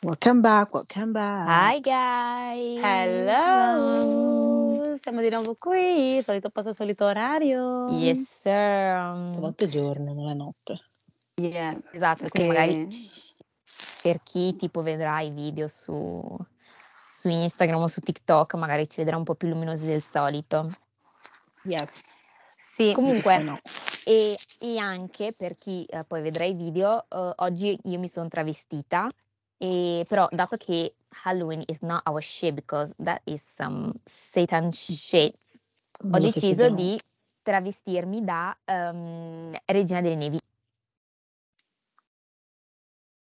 [0.00, 1.48] Welcome back, welcome back.
[1.48, 2.80] Hi guys!
[2.84, 4.96] Hello!
[5.02, 7.88] Siamo di nuovo qui, solito posto, solito orario.
[7.90, 9.32] Yes sir!
[9.32, 10.80] Stavolta è giorno, non è notte.
[11.34, 11.76] Yeah.
[11.90, 12.86] Esatto, Perché- quindi magari
[14.00, 16.24] per chi tipo vedrà i video su,
[17.10, 20.70] su Instagram o su TikTok, magari ci vedrà un po' più luminosi del solito.
[21.64, 22.30] Yes.
[22.56, 23.58] Sì, Comunque, no.
[24.04, 28.28] e, e anche per chi eh, poi vedrà i video, eh, oggi io mi sono
[28.28, 29.08] travestita,
[29.58, 35.36] e, però dato che Halloween is not our shit because that is some Satan shit,
[36.00, 36.98] ho deciso di
[37.42, 40.38] travestirmi da ehm, Regina delle Nevi.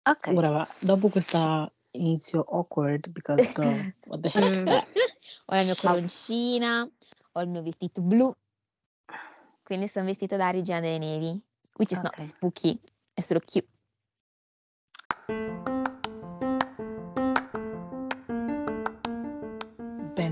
[0.04, 0.28] ok.
[0.36, 4.68] Ora va, dopo questo inizio awkward, because girl, what the heck is Mm.
[4.68, 4.88] that?
[5.48, 6.90] ho la mia coroncina,
[7.34, 8.34] ho il mio vestito blu,
[9.64, 11.42] quindi sono vestito da Regina delle Nevi,
[11.76, 12.28] which is not Ok.
[12.28, 12.80] spooky,
[13.14, 13.68] è solo cute.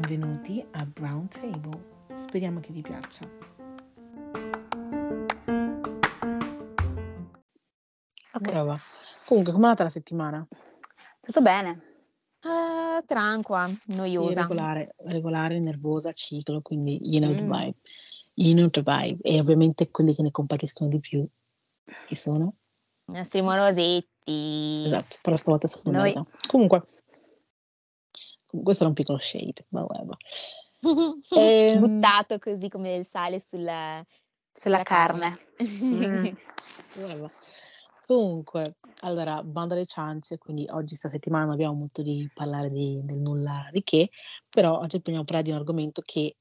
[0.10, 2.08] Benvenuti a Brown Table.
[2.16, 3.30] Speriamo che vi piaccia.
[8.34, 8.48] Ok.
[8.48, 8.80] Ora va.
[9.26, 10.48] Comunque, com'è andata la settimana?
[11.22, 11.84] Tutto bene.
[12.42, 14.42] Uh, tranqua, noiosa.
[14.42, 17.52] regolare, regolare, nervosa, ciclo, quindi you know the Mm.
[17.52, 17.78] vibe.
[18.34, 19.22] You know the vibe.
[19.22, 21.24] E ovviamente quelli che ne compatiscono di più,
[22.08, 22.56] chi sono?
[23.06, 24.82] I nostri morosetti.
[24.88, 26.16] Esatto, però stavolta sono Noi.
[26.48, 26.84] Comunque,
[28.50, 30.18] questo era un piccolo shade, ma whatever.
[31.32, 34.06] Ehm, Buttato così come del sale sulla,
[34.54, 35.40] Sulla carne.
[35.62, 36.28] Mm.
[36.96, 37.32] whatever.
[38.06, 43.00] Comunque, allora, bando alle ciance, quindi oggi, sta settimana, non abbiamo molto di parlare di,
[43.04, 44.10] del nulla di che,
[44.50, 46.38] però oggi vogliamo parlare di un argomento che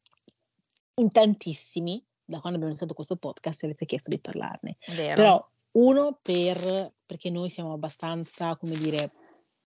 [0.94, 4.78] in tantissimi, da quando abbiamo iniziato questo podcast, ci avete chiesto di parlarne.
[4.96, 5.14] Vero.
[5.14, 9.12] Però uno per perché noi siamo abbastanza, come dire,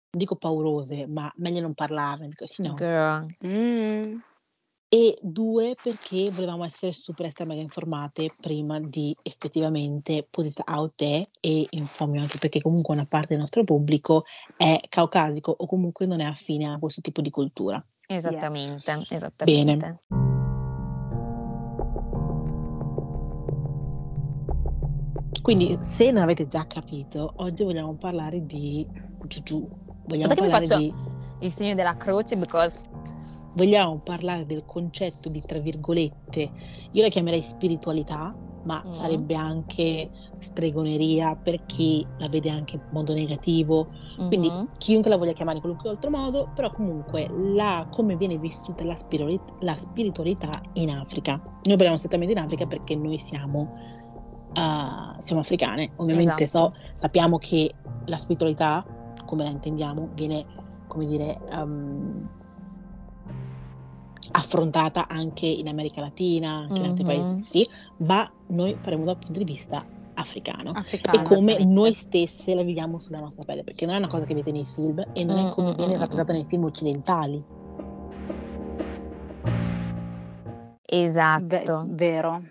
[0.10, 2.76] dico paurose, ma meglio non parlarne, you know.
[2.76, 3.26] Girl.
[3.46, 4.20] Mm.
[4.90, 10.94] E due perché volevamo essere super extra mega informate prima di effettivamente put it out
[10.96, 14.24] there e informi anche perché comunque una parte del nostro pubblico
[14.56, 17.86] è caucasico o comunque non è affine a questo tipo di cultura.
[18.08, 20.04] Esattamente, esattamente.
[25.42, 28.88] Quindi se non avete già capito, oggi vogliamo parlare di
[29.28, 29.87] Juju.
[30.08, 30.94] Vogliamo Aspetta che mi faccio- di
[31.46, 32.76] Il segno della croce because
[33.54, 36.52] vogliamo parlare del concetto di, tra virgolette,
[36.92, 38.90] io la chiamerei spiritualità, ma Mm.
[38.92, 40.10] sarebbe anche
[40.40, 43.90] stregoneria per chi la vede anche in modo negativo,
[44.28, 44.70] quindi Mhm.
[44.78, 48.96] chiunque la voglia chiamare in qualunque altro modo, però comunque la, come viene vissuta la,
[48.96, 51.34] spirituali- la spiritualità in Africa.
[51.40, 53.76] Noi parliamo strettamente in Africa perché noi siamo,
[54.54, 56.74] ah, siamo africane, ovviamente Esatto.
[56.74, 57.74] so, sappiamo che
[58.06, 58.84] la spiritualità,
[59.28, 60.46] come la intendiamo, viene,
[60.88, 62.28] come dire, um,
[64.32, 67.12] affrontata anche in America Latina, anche in altri Mhm.
[67.12, 71.22] paesi, sì, ma noi faremo dal punto di vista africano Africano.
[71.22, 74.34] e come noi stesse la viviamo sulla nostra pelle, perché non è una cosa che
[74.34, 77.44] vede nei film e non è come Mm, viene mm, mm, rappresentata nei film occidentali.
[80.90, 81.86] Esatto.
[81.90, 82.44] vero.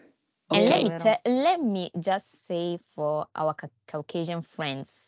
[0.49, 0.71] And Ok.
[0.71, 5.06] let me, te- let me just say for our Ca- Caucasian friends,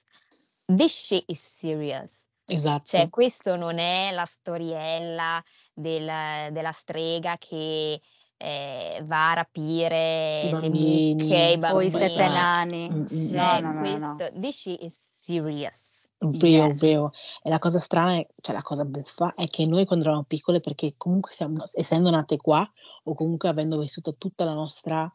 [0.75, 2.11] this shit is serious.
[2.51, 2.85] Esatto.
[2.97, 5.43] Cioè, questo non è la storiella
[5.75, 8.01] del- della strega che
[8.41, 11.91] eh, va a rapire I le bambini, mucche, i O i bambini.
[11.91, 12.89] sette nani.
[12.91, 14.15] Mm, mm, Cioè, no, no, no, no.
[14.15, 16.09] questo, this shit is serious.
[16.21, 16.75] Vero, Yeah.
[16.75, 17.13] vero.
[17.43, 20.61] E la cosa strana, è, cioè la cosa buffa, è che noi quando eravamo piccole,
[20.61, 22.69] perché comunque siamo, essendo nate qua,
[23.05, 25.11] o comunque avendo vissuto tutta la nostra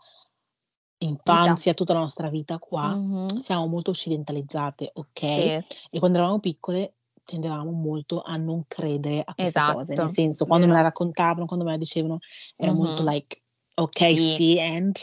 [1.05, 3.27] infanzia, tutta la nostra vita qua, Mhm.
[3.37, 5.21] siamo molto occidentalizzate, ok?
[5.23, 10.11] Sì, E quando eravamo piccole tendevamo molto a non credere a queste cose, nel Esatto.
[10.11, 10.83] senso, quando me Vero.
[10.83, 12.19] la raccontavano, quando me la dicevano,
[12.57, 13.07] era molto Mhm.
[13.09, 13.43] like,
[13.75, 14.17] ok, Sì.
[14.17, 14.95] sì, and...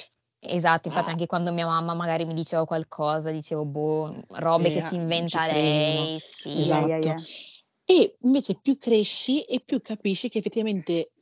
[0.43, 1.13] Esatto, infatti Ah.
[1.13, 4.95] anche quando mia mamma magari mi diceva qualcosa, dicevo, boh, robe Eh, che ah, si
[4.95, 6.03] ci inventa credono.
[6.03, 6.49] lei, sì.
[6.51, 6.87] Yeah, Esatto.
[6.87, 7.23] yeah, yeah.
[7.85, 11.13] E invece più cresci e più capisci che effettivamente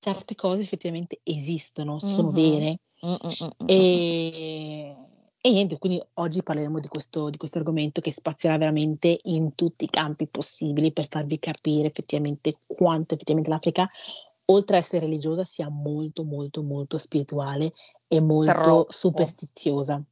[0.00, 2.32] certe cose effettivamente esistono, sono Mhm.
[2.32, 2.80] vere.
[3.04, 4.02] Mm, mm, mm, mm, mm.
[4.04, 4.96] E,
[5.40, 9.84] e niente, quindi oggi parleremo di questo, di questo argomento che spazierà veramente in tutti
[9.84, 13.88] i campi possibili per farvi capire effettivamente quanto effettivamente l'Africa,
[14.46, 17.72] oltre a essere religiosa, sia molto, molto, molto spirituale
[18.08, 18.88] e molto Troppo.
[18.88, 20.02] superstiziosa.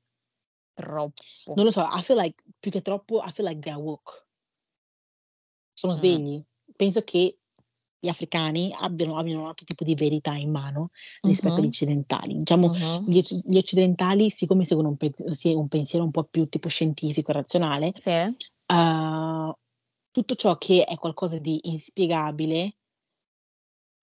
[0.77, 1.55] Troppo.
[1.55, 4.25] Non lo so, I feel like, più che troppo, I feel like they're woke.
[5.79, 5.93] Sono Mm.
[5.93, 6.43] svegli.
[6.75, 7.39] Penso che
[8.07, 10.91] gli africani abbiano, abbiano un altro tipo di verità in mano
[11.23, 11.69] rispetto agli Mhm.
[11.71, 12.37] occidentali.
[12.37, 13.05] Diciamo, Mhm.
[13.11, 15.13] gli, gli occidentali, siccome seguono un, pe-
[15.55, 18.37] un pensiero un po' più tipo scientifico, razionale, Sì.
[18.73, 19.53] uh,
[20.13, 22.77] tutto ciò che è qualcosa di inspiegabile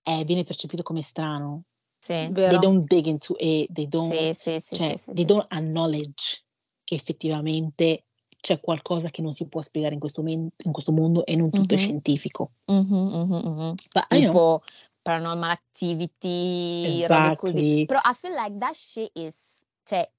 [0.03, 1.63] eh, viene percepito come strano.
[1.99, 2.29] Sì.
[2.33, 5.45] They don't dig into it, they don't, Sì, sì, sì, cioè, sì, sì, they don't
[5.47, 6.43] acknowledge
[6.83, 8.07] che effettivamente
[8.43, 11.49] c'è qualcosa che non si può spiegare in questo, men- in questo mondo e non
[11.49, 11.83] tutto è Mhm.
[11.83, 12.51] scientifico.
[12.65, 13.73] Mhm, mhm, mhm.
[13.93, 14.61] But Tipo
[15.01, 17.55] paranormal activity, robe così.
[17.55, 17.85] exactly.
[17.85, 20.09] Però I feel like that shit is, cioè,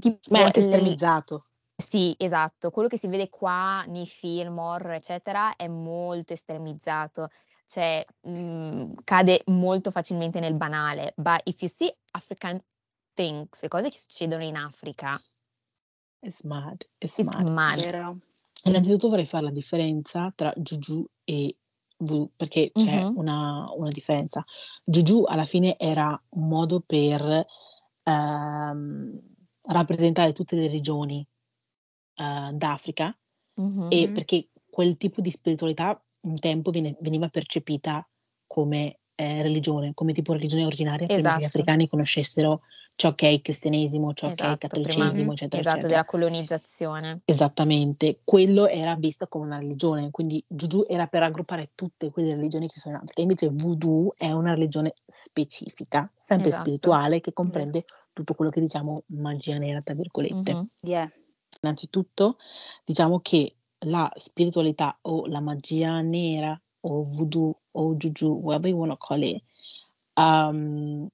[0.00, 1.44] tipo Ma è anche estremizzato.
[1.76, 2.70] Sì, esatto.
[2.70, 7.28] Quello che si vede qua nei film, horror, eccetera, è molto estremizzato.
[7.66, 11.12] Cioè, mm, cade molto facilmente nel banale.
[11.16, 12.58] But if you see African
[13.14, 15.14] things, le cose che succedono in Africa,
[16.22, 17.48] It's mad, it's it's mad.
[17.48, 17.80] mad.
[17.80, 18.18] Vero.
[18.64, 21.56] Innanzitutto vorrei fare la differenza tra Juju e
[21.98, 23.16] voodoo, perché c'è Mhm.
[23.16, 24.44] una, una differenza.
[24.84, 27.46] Juju alla fine era un modo per
[28.02, 29.20] ehm,
[29.70, 31.26] rappresentare tutte le regioni
[32.16, 33.16] eh, d'Africa
[33.54, 33.86] Mhm.
[33.90, 38.06] e perché quel tipo di spiritualità un tempo viene- veniva percepita
[38.46, 41.46] come eh, religione, come tipo religione originaria prima che gli Esatto.
[41.46, 42.62] africani conoscessero
[42.96, 45.30] ciò che è il cristianesimo, ciò che è il Esatto, prima, cattolicesimo, Mhm.
[45.32, 45.88] eccetera, esatto, eccetera.
[45.88, 47.20] della colonizzazione.
[47.24, 52.68] Esattamente, quello era vista come una religione, quindi Juju era per raggruppare tutte quelle religioni
[52.68, 56.64] che sono in Africa, invece Voodoo è una religione specifica, sempre Esatto.
[56.64, 60.52] spirituale, che comprende tutto quello che diciamo magia nera, tra virgolette.
[60.54, 60.68] Mhm.
[60.82, 61.10] Yeah.
[61.62, 62.36] Innanzitutto,
[62.84, 63.54] diciamo che
[63.86, 69.22] la spiritualità o la magia nera o Voodoo o Juju, whatever you want to call
[69.22, 69.42] it,
[70.16, 71.08] um,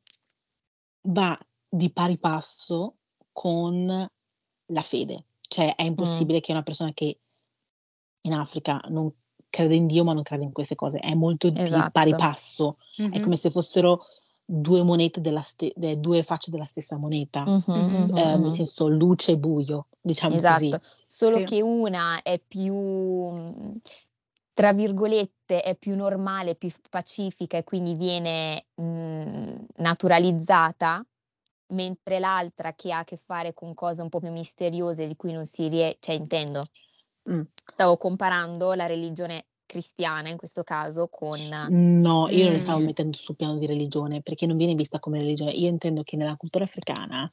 [1.09, 2.95] va di pari passo
[3.33, 5.25] con la fede.
[5.41, 5.87] Cioè è Mm.
[5.87, 7.19] impossibile che una persona che
[8.23, 9.13] in Africa non
[9.49, 11.57] crede in Dio ma non crede in queste cose, è molto di
[11.93, 12.17] pari Esatto.
[12.17, 13.21] passo, è Mhm.
[13.21, 14.05] come se fossero
[14.45, 18.09] due monete della ste- de- due facce della stessa moneta, Mhm, Mhm.
[18.11, 18.49] mhm, eh, nel mhm.
[18.49, 20.67] senso luce e buio, diciamo così.
[20.69, 21.45] Esatto, solo Sì.
[21.45, 22.75] che una è più,
[24.57, 31.05] tra virgolette, è più normale, più pacifica e quindi viene, mhmm, naturalizzata,
[31.75, 35.33] mentre l'altra che ha a che fare con cose un po' più misteriose di cui
[35.33, 36.65] non si rie cioè intendo,
[37.31, 37.43] Mm.
[37.71, 42.85] stavo comparando la religione cristiana in questo caso con No, io non le stavo Mm.
[42.85, 45.51] mettendo sul piano di religione perché non viene vista come religione.
[45.51, 47.31] Io intendo che nella cultura africana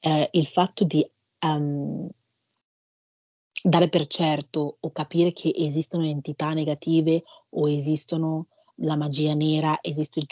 [0.00, 1.06] eh, il fatto di
[1.40, 2.08] ehm,
[3.66, 10.18] dare per certo o capire che esistono entità negative o esistono la magia nera, esiste
[10.20, 10.26] il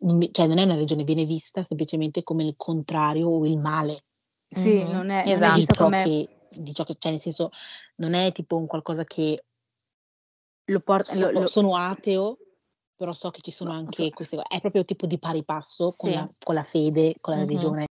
[0.00, 3.58] non vi- cioè non è una religione, viene vista semplicemente come il contrario o il
[3.58, 4.04] male
[4.50, 5.50] Sì, Mh-mh, non è non è esatto.
[5.50, 7.50] vista ciò come che, di ciò che, cioè nel senso
[7.96, 9.44] non è tipo un qualcosa che
[10.68, 12.38] lo porta so- lo sono ateo,
[12.94, 15.44] però so che ci sono no, so anche queste cose, è proprio tipo di pari
[15.44, 16.12] passo con Sì.
[16.12, 17.40] la, con la fede, con la Mh-mh.
[17.40, 17.86] religione.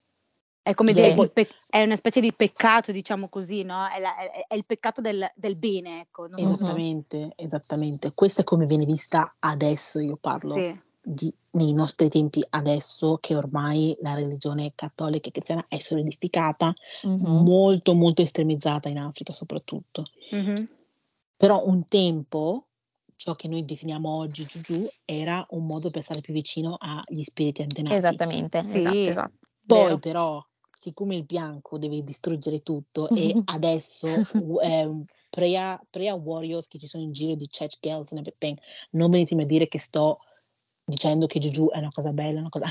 [0.70, 4.16] È come dire poi pe è una specie di peccato, diciamo così, no, è la
[4.16, 6.84] è è il peccato del del bene, ecco, non so come Mh-mh.
[6.84, 8.12] esattamente, esattamente.
[8.14, 10.80] Questa è come viene vista adesso, io parlo Sì.
[11.02, 16.72] di, nei nostri tempi adesso che ormai la religione cattolica e cristiana è solidificata,
[17.04, 17.44] Mh-mh.
[17.44, 20.04] molto molto estremizzata in Africa soprattutto.
[20.32, 20.68] Mh-mh.
[21.36, 22.68] Però un tempo,
[23.16, 27.62] ciò che noi definiamo oggi Juju, era un modo per stare più vicino agli spiriti
[27.62, 27.96] antenati.
[27.96, 29.38] Esattamente, esatto, Sì, esatto.
[29.66, 29.98] Poi vero.
[29.98, 30.44] però,
[30.80, 34.06] siccome il bianco deve distruggere tutto e adesso
[35.28, 38.58] prayer, prayer warriors che ci sono in giro di church girls and everything,
[38.92, 40.20] non venitemi a dire che sto
[40.82, 42.66] dicendo che Juju è una cosa bella, una cosa...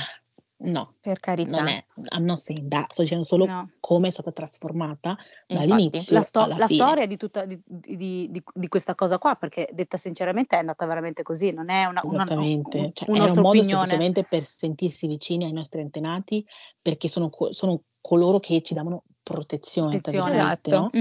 [0.62, 1.66] No, Per non carità.
[1.66, 1.86] è.
[2.18, 2.92] I'm not saying that.
[2.92, 3.70] Sto dicendo solo No.
[3.80, 8.94] come è stata trasformata dall'inizio La sto la storia di tutta di di di questa
[8.94, 12.92] cosa qua, perché detta sinceramente è andata veramente così, non è una una Esattamente, un
[12.94, 13.88] cioè una era un modo opinione.
[13.88, 16.46] semplicemente per sentirsi vicini ai nostri antenati
[16.82, 20.32] perché sono, sono coloro che ci davano protezione, tra Protezione.
[20.32, 20.96] Esatto, no?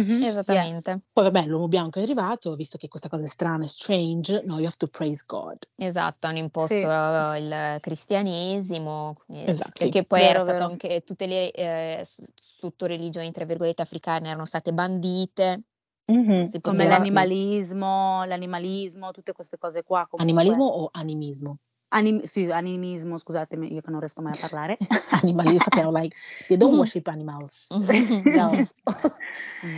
[0.46, 0.68] Yeah.
[0.68, 1.02] esattamente.
[1.12, 4.56] Poi vabbè, l'uomo bianco è arrivato, visto che questa cosa è strana e strange, no,
[4.58, 5.58] you have to praise God.
[5.80, 6.90] Esatto, hanno imposto Sì.
[7.36, 9.14] il cristianesimo,
[9.46, 10.72] Esatto, perché poi era Vero, stato vero.
[10.72, 15.62] anche tutte le, s sottoreligioni, tra virgolette, "africane" erano state bandite,
[16.08, 20.64] Mhm, si Come l'animalismo l'animalismo, tutte queste cose qua Animalismo comunque.
[20.66, 21.58] o animismo?
[21.90, 24.76] Anim sì, animismo, scusatemi, io che non riesco mai a parlare.
[25.24, 26.16] Animalismo, che like,
[26.46, 27.68] they don't worship animals.
[28.24, 28.74] Girls.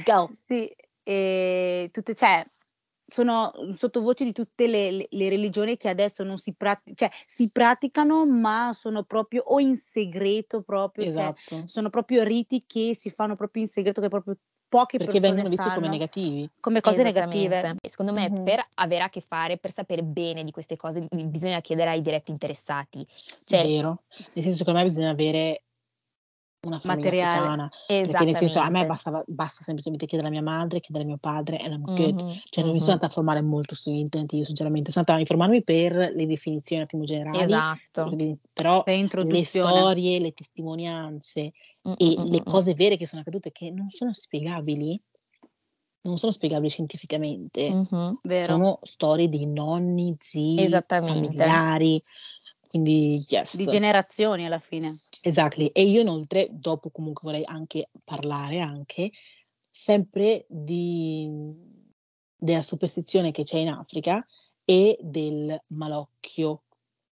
[0.05, 0.37] Girls.
[0.47, 0.75] Sì,
[1.05, 2.45] ehm, tutte cioè,
[3.07, 7.49] sono sottovoce di tutte le le le religioni che adesso non si prati cioè si
[7.51, 11.63] praticano, ma sono proprio o in segreto proprio, cioè Esatto.
[11.67, 14.37] sono proprio riti che si fanno proprio in segreto, che proprio
[14.71, 16.51] poche Perché persone vengono visti come negativi.
[16.61, 17.77] come cose negative.
[17.81, 18.43] E secondo me Mhm.
[18.43, 22.03] per avere a che fare, per sapere bene di queste cose, bi bisogna chiedere ai
[22.03, 23.07] diretti interessati.
[23.45, 24.05] Cioè Vero.
[24.33, 25.63] Nel senso, secondo me bisogna avere
[26.67, 27.09] una famiglia Materiale.
[27.09, 27.71] africana,
[28.03, 31.17] perché nel senso a me bastava basta semplicemente chiedere a mia madre, chiedere a mio
[31.19, 32.23] padre and I'm good.
[32.23, 33.01] Mh-mh, Cioè non mi sono mh-mh.
[33.01, 36.83] andata a informare molto su internet io sinceramente, sono andata a informarmi per le definizioni
[36.83, 38.03] un attimo generali, Esatto.
[38.03, 41.53] quindi però Per le storie, le testimonianze
[41.85, 42.51] Mh, e mh, le mh.
[42.51, 45.01] cose vere che sono accadute che non sono spiegabili
[46.03, 47.71] non sono spiegabili scientificamente.
[48.23, 48.55] Vero.
[48.55, 51.37] sono storie di nonni, zii, Esattamente.
[51.37, 52.03] familiari,
[52.69, 53.67] quindi Di yes.
[53.67, 55.01] generazioni alla fine.
[55.23, 55.67] Exactly.
[55.69, 59.11] E io inoltre dopo comunque vorrei anche parlare anche
[59.71, 61.69] sempre di
[62.43, 64.25] della superstizione che c'è in Africa
[64.65, 66.63] e del malocchio,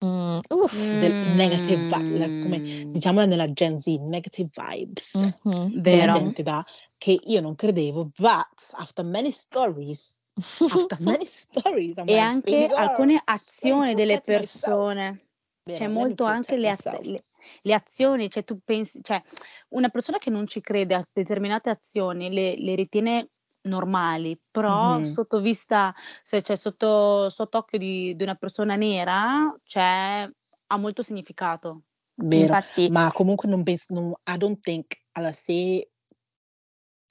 [0.01, 0.93] Mh, uff.
[0.93, 2.91] del negative vi la come Mh.
[2.91, 6.07] diciamola nella Gen Z, negative vibes Mh-mh, che la Vero.
[6.07, 6.63] gente dà,
[6.97, 10.27] che io non credevo, but after many stories
[10.69, 13.21] after many stories I'm E like, anche girl, alcune
[13.61, 14.77] let me azioni delle protect myself.
[14.81, 15.27] persone.
[15.71, 17.01] C'è Vero, let me molto anche protect le az myself.
[17.01, 17.25] le
[17.63, 19.21] le azioni, cioè tu pensi cioè
[19.69, 23.29] una persona che non ci crede a determinate azioni le le ritiene
[23.67, 25.03] normali, però Mh-mh.
[25.03, 25.93] sotto vista
[26.23, 30.29] se cioè sotto sott'occhio di di una persona nera, cioè
[30.67, 31.83] ha molto significato.
[32.19, 35.87] Vero, Infatti ma comunque non pens non I don't think allora se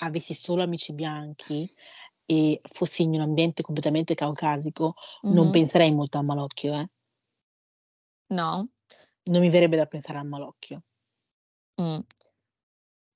[0.01, 1.73] avessi solo amici bianchi
[2.27, 4.95] e fossi in un ambiente completamente caucasico,
[5.29, 5.51] non Mh-mh.
[5.51, 6.89] penserei molto al malocchio, eh.
[8.31, 8.69] No?
[9.29, 10.83] Non mi verrebbe da pensare al malocchio.
[11.79, 12.01] Mh.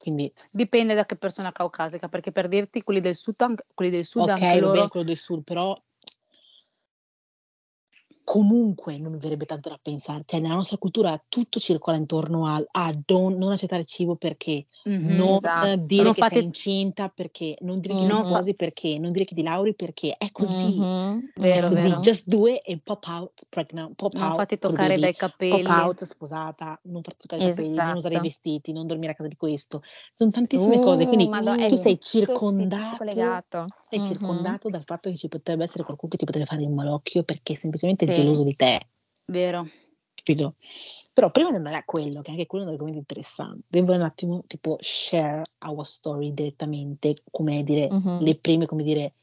[0.01, 4.31] Quindi Dipende da che persona caucasica, perché per dirti quelli del sud quelli del sud
[4.31, 5.77] anche okay, bene loro quello del sud, però
[8.31, 12.67] comunque non mi verrebbe tanto da pensare, cioè nella nostra cultura tutto circola intorno al:
[12.73, 15.29] "Ah, don non accettare cibo perché, Mh-mh.
[15.29, 15.85] non Esatto.
[15.85, 19.13] dire Sono che sei fatte incinta perché, non dire che ti non sposi perché, non
[19.13, 20.89] dire che ti lauri perché." È così.
[21.47, 21.99] È Vero, così.
[21.99, 22.01] vero.
[22.01, 25.15] Just do it and pop out pregnant, pop Non out col toccare baby, dai
[25.47, 25.83] pop capelli.
[25.83, 28.29] out sposata, non farti toccare i capelli, non usare i Esatto.
[28.29, 29.83] vestiti, non dormire a casa di questo.
[30.15, 35.17] Son tantissime cose, Uh, quindi mado è tu sei circondato sei circondato dal fatto che
[35.17, 38.20] ci potrebbe essere qualcuno che ti potrebbe fare il malocchio perché semplicemente è Sì.
[38.21, 38.79] Geloso di te,
[39.29, 39.71] Vero.
[40.15, 40.57] capito?
[41.13, 44.03] Però prima di andare a quello, che anche quello è un argomento interessante, devo un
[44.03, 48.25] attimo tipo share our story direttamente, come dire, Mh-mh.
[48.25, 49.15] le prime come dire,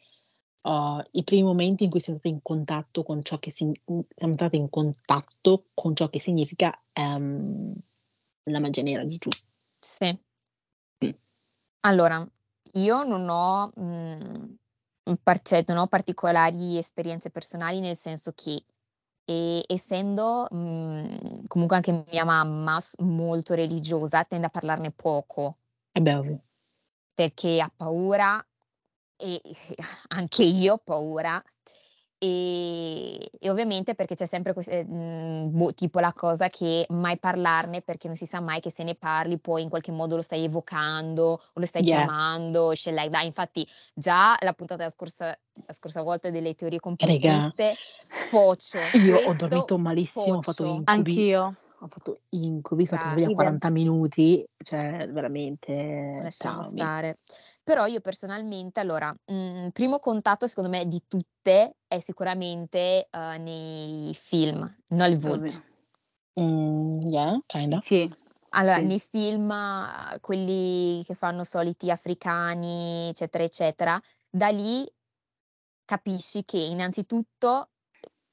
[0.64, 4.02] uhm, i primi momenti in cui siamo entrati in contatto con ciò che sign mhmm,
[4.16, 7.74] siamo entrati in contatto con ciò che significa, ehm,
[8.46, 9.30] la magia nera, giugiù.
[9.84, 10.18] Sì.
[11.02, 11.18] Mh.
[11.84, 12.28] Allora,
[12.74, 14.56] io non ho, mhmm,
[15.10, 18.64] un par cioè non ho particolari esperienze personali, nel senso che,
[19.28, 25.58] ehm, essendo, mhmm, comunque anche mia mamma molto religiosa, tende a parlarne poco.
[25.92, 26.42] Eh beh, ovvio.
[27.14, 28.44] Perché ha paura
[29.18, 29.42] e
[30.10, 31.42] anche io ho paura,
[32.20, 37.82] ehm, e ovviamente perché c'è sempre ques ehm, boh, tipo la cosa che mai parlarne
[37.82, 40.44] perché non si sa mai che se ne parli poi in qualche modo lo stai
[40.44, 42.10] evocando o lo stai Yeah.
[42.12, 43.24] chiamando, like that.
[43.24, 47.82] Infatti già la puntata la scorsa la scorsa volta delle teorie complottiste,
[48.28, 48.94] pocio.
[49.00, 50.66] io ho dormito malissimo, ho fatto pocio.
[50.66, 51.58] incubi Anch'io.
[51.80, 53.32] ho fatto incubi, sono stata sveglia Idem.
[53.32, 56.64] 40 minuti, cioè veramente Lasciamo traumi.
[56.64, 57.20] stare.
[57.68, 64.14] Però io personalmente allora, mhmm, primo contatto secondo me di tutte è sicuramente, uhm, nei
[64.16, 65.44] film, Nollywood.
[65.44, 65.62] Ovvio.
[66.38, 67.82] Mhmm, yeah, kinda.
[67.82, 68.10] Sì,
[68.54, 68.82] Allora, sì.
[68.82, 74.90] nei film, uhm, quelli che fanno soliti africani, eccetera, eccetera, da lì
[75.86, 77.72] capisci che innanzitutto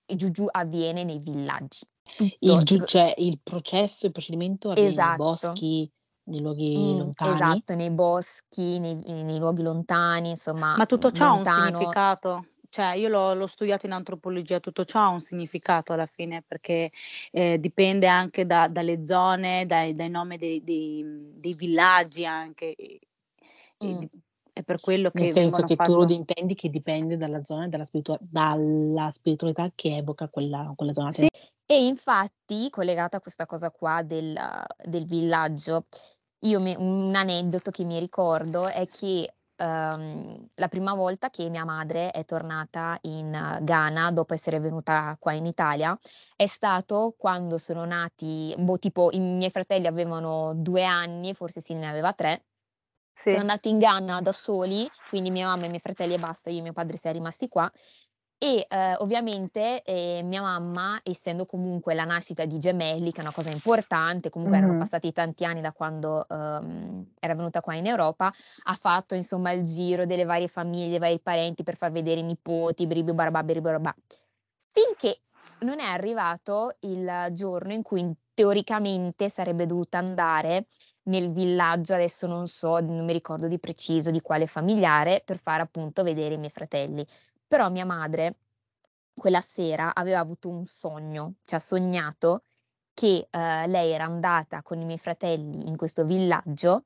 [0.06, 1.86] il juju avviene nei villaggi.
[2.18, 2.36] Tutto.
[2.42, 5.14] Il giu cioè il processo, il procedimento avviene nei Esatto.
[5.14, 5.90] boschi,
[6.26, 7.62] nei luoghi Mh, lontani?
[7.62, 11.98] esatto, nei boschi, nei nei luoghi lontani, insomma, Ma tutto mhmm, ciò ha un lontano
[12.24, 12.46] significato.
[12.68, 16.90] Cioè io l'ho l'ho studiato in antropologia, tutto ciò ha un significato alla fine, perché,
[17.30, 21.04] ehm, dipende anche da dalle zone, dai dai nomi dei dei
[21.36, 22.98] dei villaggi anche, e
[23.96, 24.08] di
[24.52, 27.44] è per quello Nel che senso vengono che tu lo fatto intendi che dipende dalla
[27.44, 31.28] zona e dalla spiritua dalla spiritualità che evoca quella quella zona Sì.
[31.70, 34.38] E infatti, collegata a questa cosa qua del
[34.84, 35.86] del villaggio,
[36.40, 41.64] io mi un aneddoto che mi ricordo è che, uhm, la prima volta che mia
[41.64, 45.98] madre è tornata in Ghana, dopo essere venuta qua in Italia,
[46.36, 51.86] è stato quando sono nati boh, tipo i miei fratelli avevano 2 anni, forse Silvia
[51.86, 52.44] ne aveva 3.
[53.26, 53.44] Sono Sì.
[53.44, 56.58] andati in Ghana da soli, quindi mia mamma e i miei fratelli e basta, io
[56.60, 57.70] e mio padre siam rimasti qua
[58.46, 63.32] e, uhm, ovviamente, ehm, mia mamma, essendo comunque la nascita di gemelli, che è una
[63.32, 64.74] cosa importante, comunque erano Mh-mh.
[64.74, 68.30] passati tanti anni da quando, uhm, era venuta qua in Europa,
[68.64, 72.22] ha fatto insomma il giro delle varie famiglie, dei vari parenti per far vedere i
[72.24, 73.94] nipoti, biribi barabà, biribi barabà.
[74.72, 75.20] Finché
[75.64, 80.66] non è arrivato il giorno in cui teoricamente sarebbe dovuta andare
[81.04, 85.62] nel villaggio, adesso non so, non mi ricordo di preciso di quale familiare, per fare
[85.62, 87.06] appunto vedere i miei fratelli.
[87.46, 88.38] Però mia madre
[89.14, 92.44] quella sera aveva avuto un sogno, cioè ha sognato
[92.92, 96.84] che eh, lei era andata con i miei fratelli in questo villaggio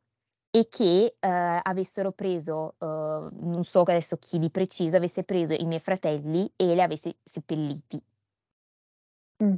[0.50, 5.64] e che eh, avessero preso, eh, non so adesso chi di preciso, avesse preso i
[5.64, 8.02] miei fratelli e li avesse seppelliti.
[9.44, 9.54] Mm.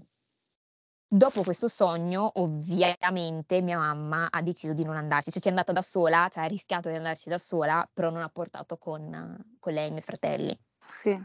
[1.12, 5.73] Dopo questo sogno, ovviamente, mia mamma ha deciso di non andarci, cioè ci è andata
[5.73, 9.73] da sola, cioè ha rischiato di andarci da sola, però non ha portato con, con
[9.73, 10.57] lei i miei fratelli.
[10.90, 11.18] Sì.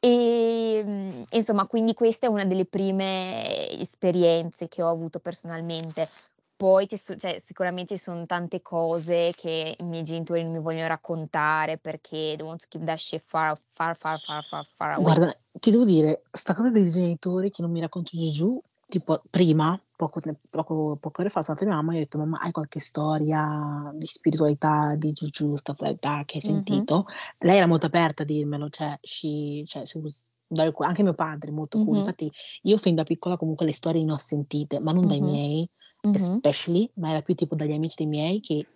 [0.00, 6.08] E ehm, insomma, quindi questa è una delle prime esperienze che ho avuto personalmente.
[6.56, 10.88] Poi so- cioè, sicuramente ci sono tante cose che i miei genitori non mi vogliono
[10.88, 15.02] raccontare perché to keep that shit far, far, far, far, far, far away.
[15.02, 19.22] Guarda, ti devo dire, sta cosa dei genitori che non mi raccontano di giù, tipo
[19.28, 22.50] prima, poco, poco, poco ore fa, sono andata mia mamma e ho detto, mamma, hai
[22.52, 26.64] qualche storia di spiritualità, di giù, stuff like that, che hai mm-hmm.
[26.64, 27.06] sentito?
[27.38, 30.32] Lei era molto aperta a dirmelo, cioè, she, cioè she was
[30.78, 31.98] anche mio padre molto cool, mm-hmm.
[31.98, 35.10] infatti io fin da piccola comunque le storie ne ho sentite, ma non mm-hmm.
[35.10, 38.66] dai miei, especially, ma era più tipo dagli amici dei miei che,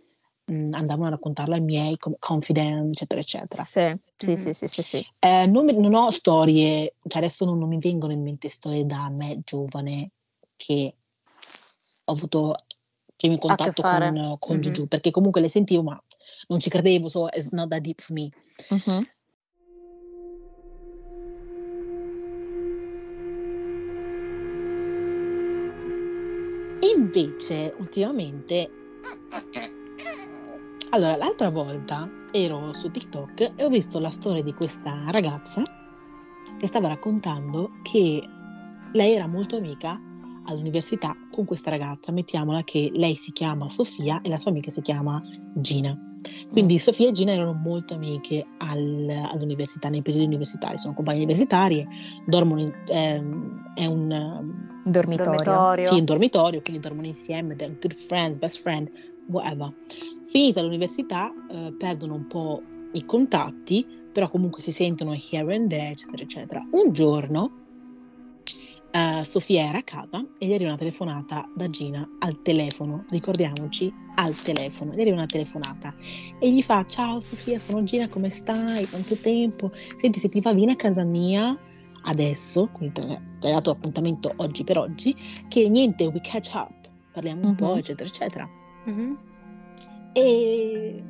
[0.47, 3.63] mhmm, andavano a raccontarlo ai miei come confident, eccetera, eccetera.
[3.65, 5.07] Sì, sì, sì, sì, sì, sì.
[5.21, 8.85] Ehm, non mi non ho storie cioè adesso non non mi vengono in mente storie
[8.87, 10.11] da me giovane
[10.57, 10.95] che
[12.05, 12.55] ho avuto
[13.17, 14.61] primo contatto con con Mh-mh.
[14.63, 16.03] Juju, perché comunque le sentivo ma
[16.49, 18.29] non ci credevo, so it's not that deep for me.
[18.71, 19.03] Mh-mh.
[26.97, 28.73] Invece, ultimamente,
[30.95, 35.63] allora, l'altra volta ero su TikTok e ho visto la storia di questa ragazza
[36.59, 38.23] che stava raccontando che
[38.93, 39.99] lei era molto amica
[40.45, 42.13] all'università con questa ragazza.
[42.13, 45.23] Mettiamola che lei si chiama Sofia e la sua amica si chiama
[45.55, 45.97] Gina.
[46.51, 46.77] Quindi mm.
[46.77, 51.89] Sofia e Gina erano molto amiche al, all'università, nei periodi universitari, sono compagne universitarie,
[52.27, 55.37] dormono in, ehm, è un Dormitorio.
[55.37, 55.89] Dormitorio.
[55.89, 58.91] Sì, in dormitorio, quindi dormono insieme, they're good friends, best friend,
[59.29, 59.73] whatever.
[60.25, 65.91] Finita l'università, eh, perdono un po' i contatti, però comunque si sentono here and there,
[65.91, 66.67] eccetera, eccetera.
[66.71, 67.63] Un giorno
[68.93, 73.93] uh, Sofia era a casa e gli arriva una telefonata da Gina al telefono, ricordiamoci,
[74.17, 75.95] al telefono, gli arriva una telefonata
[76.39, 78.87] e gli fa ciao Sofia, sono Gina, come stai?
[78.87, 79.71] Quanto tempo?
[79.97, 81.59] Senti, se ti va vieni a casa mia
[82.05, 85.15] adesso, quindi ti hai dato appuntamento oggi per oggi,
[85.49, 86.73] che niente, we catch up,
[87.13, 87.57] parliamo un mm-hmm.
[87.57, 88.49] po', eccetera, eccetera.
[88.89, 89.15] Mm-hmm.
[90.13, 91.03] E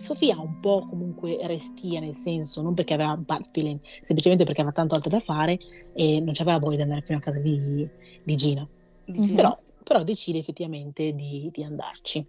[0.00, 4.74] Sofia un po' comunque restia, nel senso, non perché aveva bad feeling, semplicemente perché aveva
[4.74, 5.58] tanto altro da fare
[5.92, 7.86] e non aveva voglia di andare fino a casa di,
[8.22, 8.66] di Gina.
[9.10, 9.34] Mm-hmm.
[9.34, 12.26] Però, però, decide effettivamente di, di, andarci.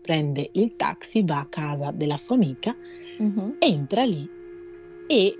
[0.00, 2.74] Prende il taxi, va a casa della sua amica,
[3.20, 3.50] mm-hmm.
[3.58, 4.28] entra lì
[5.08, 5.38] e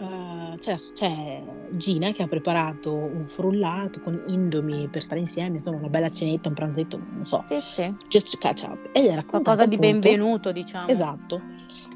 [0.00, 5.76] Uh, c'è, c'è, Gina che ha preparato un frullato con indomie per stare insieme, insomma
[5.76, 7.44] una bella cenetta, un pranzetto, non so.
[7.46, 7.94] Sì, sì.
[8.08, 8.78] Just catch up.
[8.92, 10.88] E gli ha raccontato Qualcosa appunto, di benvenuto, diciamo.
[10.88, 11.42] Esatto.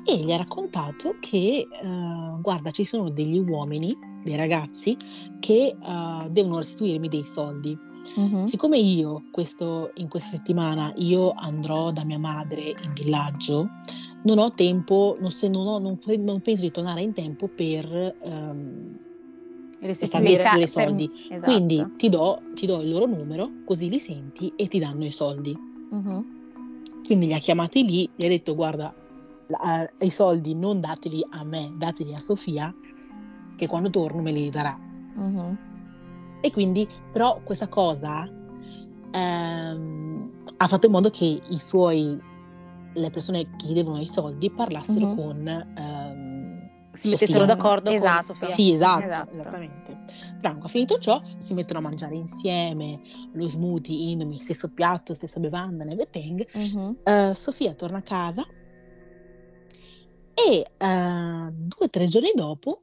[0.04, 4.96] E gli ha raccontato che, uh, guarda, ci sono degli uomini, dei ragazzi,
[5.40, 7.78] che uh, devono restituirmi dei soldi.
[8.18, 8.44] Mm-hmm.
[8.44, 13.68] Siccome io questo, in questa settimana io andrò da mia madre in villaggio,
[14.24, 18.16] non ho tempo, non, se, non, ho, non, non penso di tornare in tempo per,
[18.22, 18.98] um,
[19.80, 21.08] farmi restituire i soldi.
[21.08, 21.52] Per, esatto.
[21.52, 25.10] Quindi ti do, ti do, il loro numero, così li senti e ti danno i
[25.10, 25.56] soldi.
[25.90, 26.24] Uh-huh.
[27.04, 28.94] Quindi li ha chiamati lì, gli ha detto guarda,
[29.48, 32.72] la, i soldi non dateli a me, dateli a Sofia,
[33.56, 34.78] che quando torno me li darà.
[35.16, 35.56] Uh-huh.
[36.40, 38.28] E quindi, però questa cosa
[39.12, 42.18] ehm, ha fatto in modo che i suoi
[42.94, 45.16] le persone che chiedevano i soldi parlassero mm-hmm.
[45.16, 46.34] con um,
[46.94, 48.26] si mettessero d'accordo esatto.
[48.26, 48.54] con Sofia.
[48.54, 49.34] Sì, esatto, esatto.
[49.34, 49.98] esattamente.
[50.38, 53.00] Franco, finito ciò, si mettono a mangiare insieme
[53.32, 56.46] lo smoothie in stesso piatto, stessa bevanda, everything.
[56.56, 56.92] Mm-hmm.
[57.04, 58.46] Uh, Sofia torna a casa
[60.34, 62.80] e uh, due o tre giorni dopo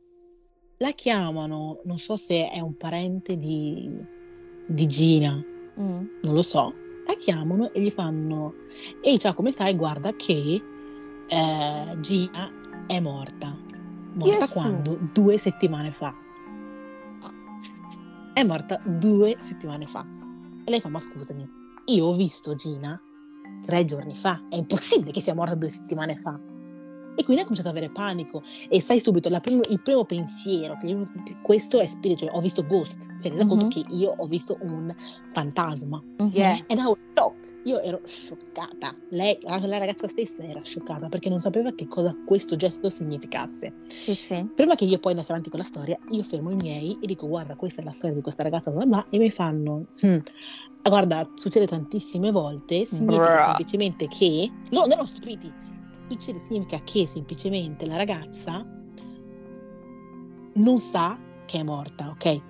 [0.78, 3.90] la chiamano, non so se è un parente di,
[4.68, 5.34] di Gina,
[5.80, 6.06] mm.
[6.24, 6.74] non lo so,
[7.12, 8.54] la chiamano e gli fanno
[9.02, 9.76] ehi ciao come stai?
[9.76, 10.62] Guarda che
[11.28, 12.52] eh, Gina
[12.88, 13.56] è morta.
[14.14, 14.50] Morta yes.
[14.50, 14.98] quando?
[15.14, 16.14] Due settimane fa.
[18.34, 20.06] È morta due settimane fa.
[20.64, 21.48] E lei fa ma scusami,
[21.86, 23.00] io ho visto Gina
[23.66, 24.42] tre giorni fa.
[24.50, 26.40] È impossibile che sia morta due settimane fa.
[27.16, 30.88] E quindi ha cominciato ad avere panico e sai subito, primo, il primo pensiero, che
[30.88, 31.10] io,
[31.42, 33.60] questo è spirito, ho visto Ghost, si è resa mm-hmm.
[33.60, 34.92] conto che io ho visto un
[35.32, 36.02] fantasma.
[36.22, 36.32] Mm-hmm.
[36.34, 36.64] Yeah.
[36.68, 41.30] And I was shocked, io ero scioccata, lei, la, la, ragazza stessa era scioccata perché
[41.30, 43.74] non sapeva che cosa questo gesto significasse.
[43.88, 44.50] Sì, sì.
[44.56, 47.28] Prima che io poi andassi avanti con la storia, io fermo i miei e dico
[47.28, 50.20] guarda questa è la storia di questa ragazza, blah, blah, e mi fanno, hm,
[50.84, 53.44] guarda succede tantissime volte, significa Bruh.
[53.46, 55.52] semplicemente che, no, non ho stupiti,
[56.12, 58.66] succede significa che semplicemente la ragazza
[60.54, 62.42] non sa che è morta, ok?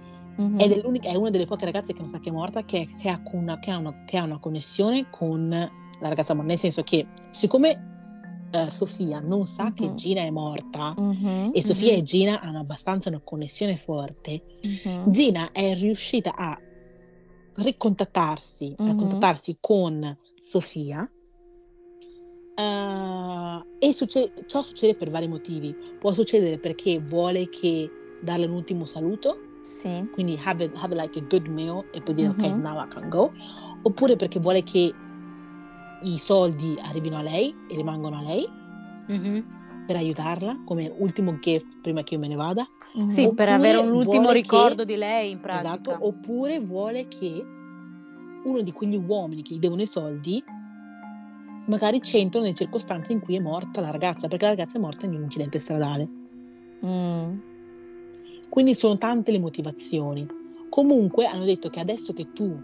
[0.41, 0.59] Mm-hmm.
[0.59, 3.09] Ed è, è, una delle poche ragazze che non sa che è morta, che, che,
[3.09, 6.83] ha, una, che, ha, una, che ha, una, connessione con la ragazza morta, nel senso
[6.83, 7.89] che siccome
[8.53, 9.73] Uh, Sofia non sa mm-hmm.
[9.75, 11.51] che Gina è morta mm-hmm.
[11.53, 11.99] e Sofia mm-hmm.
[11.99, 15.09] e Gina hanno abbastanza una connessione forte, mm-hmm.
[15.09, 16.59] Gina è riuscita a
[17.53, 21.09] ricontattarsi, a contattarsi con Sofia
[22.55, 25.75] Uh, e succede, ciò succede per vari motivi.
[25.99, 27.89] Può succedere perché vuole che
[28.21, 30.07] darle un ultimo saluto, sì.
[30.13, 32.53] quindi have, a, have like a good meal e poi dire mm-hmm.
[32.53, 33.31] ok, now I can go.
[33.83, 34.93] Oppure perché vuole che
[36.03, 38.47] i soldi arrivino a lei e rimangono a lei
[39.11, 39.41] mm-hmm.
[39.85, 42.67] per aiutarla come ultimo gift prima che io me ne vada.
[42.97, 43.09] Mm-hmm.
[43.09, 45.73] Sì, oppure per avere un ultimo ricordo che, di lei in pratica.
[45.73, 47.45] Esatto, oppure vuole che
[48.43, 50.43] uno di quegli uomini che gli devono i soldi
[51.71, 55.05] magari c'entrano nelle circostanze in cui è morta la ragazza, perché la ragazza è morta
[55.05, 56.07] in un incidente stradale.
[56.85, 57.37] Mm.
[58.49, 60.27] Quindi sono tante le motivazioni.
[60.69, 62.59] Comunque hanno detto che adesso che tu,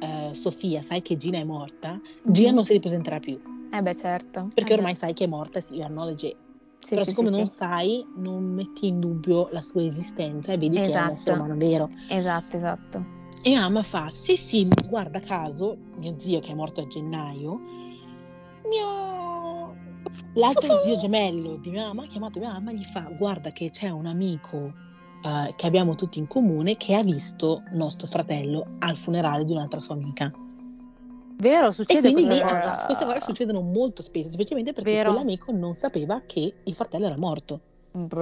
[0.00, 2.32] eh, Sofia, sai che Gina è morta, mm.
[2.32, 3.40] Gina non si ripresenterà più.
[3.70, 4.50] Eh beh, certo.
[4.52, 4.98] Perché eh ormai beh.
[4.98, 6.36] sai che è morta, sì, acknowledge it.
[6.80, 7.54] Sì, Però sì, siccome sì, non sì.
[7.54, 11.32] sai, non metti in dubbio la sua esistenza e vedi che è un essere Esatto.
[11.32, 11.88] umano vero.
[12.08, 13.06] Esatto, esatto.
[13.42, 17.60] E mamma fa, sì sì, guarda caso, mio zio che è morto a gennaio,
[18.68, 19.74] mio...
[20.34, 23.70] L'altro zio gemello di mia mamma ha chiamato mia mamma e gli fa, guarda che
[23.70, 24.72] c'è un amico
[25.24, 29.80] eh, che abbiamo tutti in comune che ha visto nostro fratello al funerale di un'altra
[29.80, 30.32] sua amica.
[31.36, 32.84] Vero, E succede quindi questa lì, cosa.
[32.86, 35.10] queste cose succedono molto spesso, semplicemente perché Vero.
[35.12, 37.60] quell'amico non sapeva che il fratello era morto.
[37.92, 38.20] Bruh.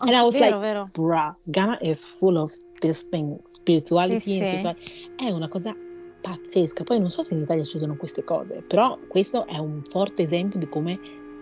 [0.00, 0.88] And I was Vero, like, vero.
[0.92, 5.24] bruh, Ghana is full of this thing, spirituality, Sì, sì.
[5.26, 5.74] è una cosa
[6.24, 6.84] pazzesca.
[6.84, 10.22] Poi non so se in Italia ci sono queste cose, però questo è un forte
[10.22, 10.98] esempio di come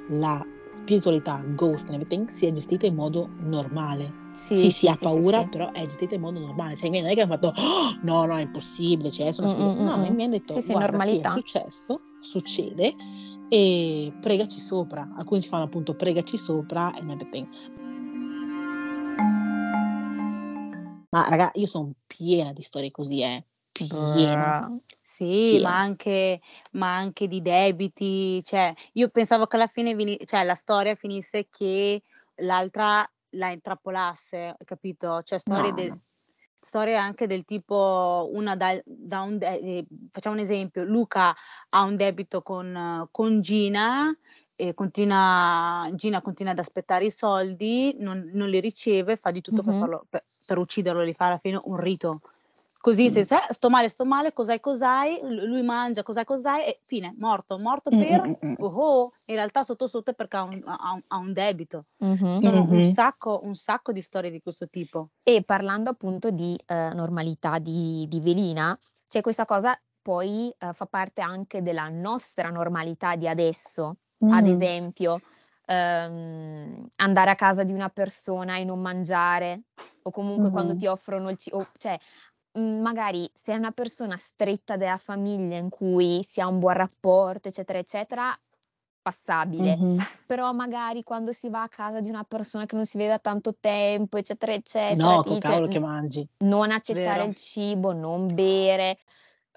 [0.08, 4.14] la spiritualità, ghost and everything, sia gestita in modo normale.
[4.32, 5.48] Sì, Sì, si ha sì, sì, paura, sì.
[5.48, 6.74] però è gestita in modo normale.
[6.74, 9.46] Cioè, i miei non è che hanno fatto, "Oh, no, no, è impossibile, cioè, sono
[9.46, 9.82] Mm, spirito-".
[9.82, 12.94] mm, No, mm, i miei hanno detto, Sì, sì, guarda, sì, è successo, succede,
[13.48, 15.08] e pregaci sopra.
[15.16, 17.46] Alcuni ci fanno appunto pregaci sopra and everything.
[21.10, 23.44] Ma raga, io sono piena di storie così, eh.
[23.72, 24.66] Piena.
[24.68, 24.80] Bruh.
[25.04, 26.40] Sì, ma anche,
[26.72, 31.48] ma anche di debiti, cioè io pensavo che alla fine veni- cioè, la storia finisse
[31.50, 32.02] che
[32.36, 35.22] l'altra la intrappolasse, capito?
[35.22, 36.00] Cioè storie, No, de- no.
[36.60, 41.34] storie anche del tipo una da, da un de- eh, facciamo un esempio, Luca
[41.70, 44.14] ha un debito con, con Gina
[44.54, 49.62] e continua, Gina continua ad aspettare i soldi, non, non li riceve, fa di tutto
[49.62, 49.78] per, Mhm.
[49.80, 52.20] farlo, per, per ucciderlo, li fa alla fine un rito.
[52.82, 53.24] Così se Mm.
[53.24, 57.92] sai, sto male, sto male, cos'hai, cos'hai, lui mangia, cos'hai, cos'hai, e fine, morto, morto
[57.92, 58.56] Mm, per, mm, mm, mm.
[58.58, 61.86] oh, oh, in realtà sotto sotto è perché ha un, ha un- ha un debito.
[62.00, 62.40] Mhm.
[62.40, 62.82] Sono un Mhm.
[62.82, 65.10] sacco, un sacco di storie di questo tipo.
[65.24, 70.86] E parlando appunto di eh, normalità di, di velina, c'è questa cosa poi eh, fa
[70.86, 73.98] parte anche della nostra normalità di adesso.
[74.34, 74.48] Ad Mm.
[74.48, 75.20] esempio,
[75.66, 79.62] ehm, andare a casa di una persona e non mangiare,
[80.04, 80.76] o comunque quando Mhm.
[80.76, 81.96] ti offrono il cibo, cioè
[82.58, 86.74] mm, magari se è una persona stretta della famiglia in cui si ha un buon
[86.74, 88.36] rapporto, eccetera, eccetera,
[89.00, 89.76] passabile.
[89.76, 89.98] Mhm.
[90.26, 93.18] Però magari quando si va a casa di una persona che non si vede da
[93.18, 96.28] tanto tempo, eccetera, eccetera, No, ti col dice cavolo che "N- mangi.
[96.44, 97.28] non accettare Vero.
[97.30, 98.98] il cibo, non bere,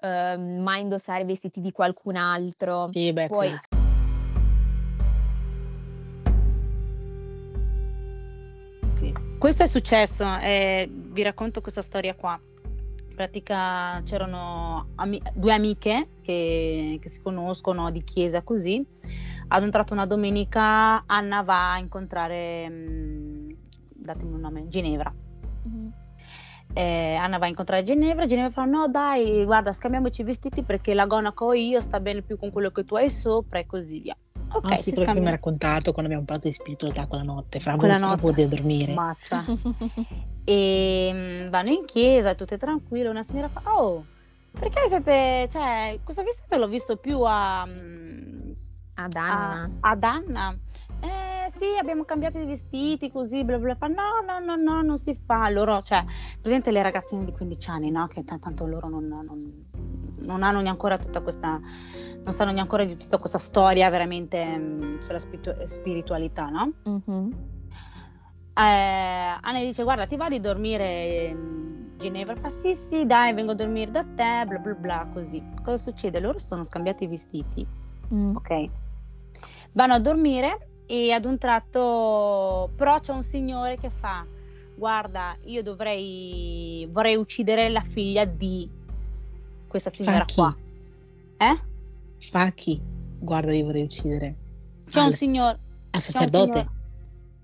[0.00, 2.90] ehm, mai indossare i vestiti di qualcun altro.
[2.92, 3.54] Sì, beh, Poi.
[8.94, 9.12] Sì.
[9.38, 12.38] Questo è successo, eh, vi racconto questa storia qua.
[13.16, 18.86] Pratica c'erano ami- due amiche che, che si conoscono di chiesa così.
[19.48, 23.50] Hanno entrato una domenica, Anna va a incontrare, mm,
[23.88, 25.10] datemi un nome, Ginevra.
[25.64, 25.92] Mhm.
[26.76, 30.92] Eh, Anna va a incontrare Ginevra, Ginevra fa no dai guarda scambiamoci i vestiti perché
[30.92, 33.64] la gonna che ho io sta bene più con quello che tu hai sopra e
[33.66, 34.14] così via.
[34.54, 35.36] Ok, Ah sì, si quello che mi hai scambiano.
[35.36, 38.32] raccontato quando abbiamo parlato di spiritualità quella notte, fra Quella notte.
[38.32, 38.92] di dormire.
[38.94, 39.42] Mazza.
[40.44, 43.08] e mm, vanno in chiesa, tutte tranquille.
[43.08, 44.04] Una signora fa: Oh,
[44.52, 45.48] perché siete.
[45.50, 47.64] Cioè, questo vestito l'ho visto più a.
[47.66, 48.52] mm,
[48.98, 49.70] Ad a- Anna.
[49.80, 50.58] ad Anna.
[51.56, 53.88] Sì, abbiamo cambiato i vestiti così, bla bla bla.
[53.88, 55.48] No, no, no, no, non si fa.
[55.48, 56.04] Loro, cioè,
[56.40, 58.06] presente le ragazzine di 15 anni, no?
[58.06, 59.66] Che t- tanto loro non, non,
[60.18, 64.44] non hanno neanche ancora tutta questa, non sanno neanche ancora di tutta questa storia veramente
[64.44, 66.72] mh, sulla spiritu- spiritualità, no?
[66.88, 67.30] Mm-hmm.
[68.58, 71.32] Eh, Anna dice, guarda, ti va di dormire...
[71.32, 71.64] Mh,
[71.96, 75.78] Ginevra fa sì sì dai vengo a dormire da te bla bla bla così cosa
[75.78, 77.66] succede loro sono scambiati i vestiti
[78.12, 78.36] mm.
[78.36, 78.68] ok
[79.72, 84.24] vanno a dormire e ad un tratto però c'è un signore che fa
[84.74, 88.68] guarda io dovrei vorrei uccidere la figlia di
[89.66, 90.56] questa signora qua
[91.38, 91.60] eh?
[92.18, 92.80] fa chi
[93.18, 94.36] guarda io vorrei uccidere
[94.88, 95.58] c'è un signore
[95.90, 96.74] al sacerdote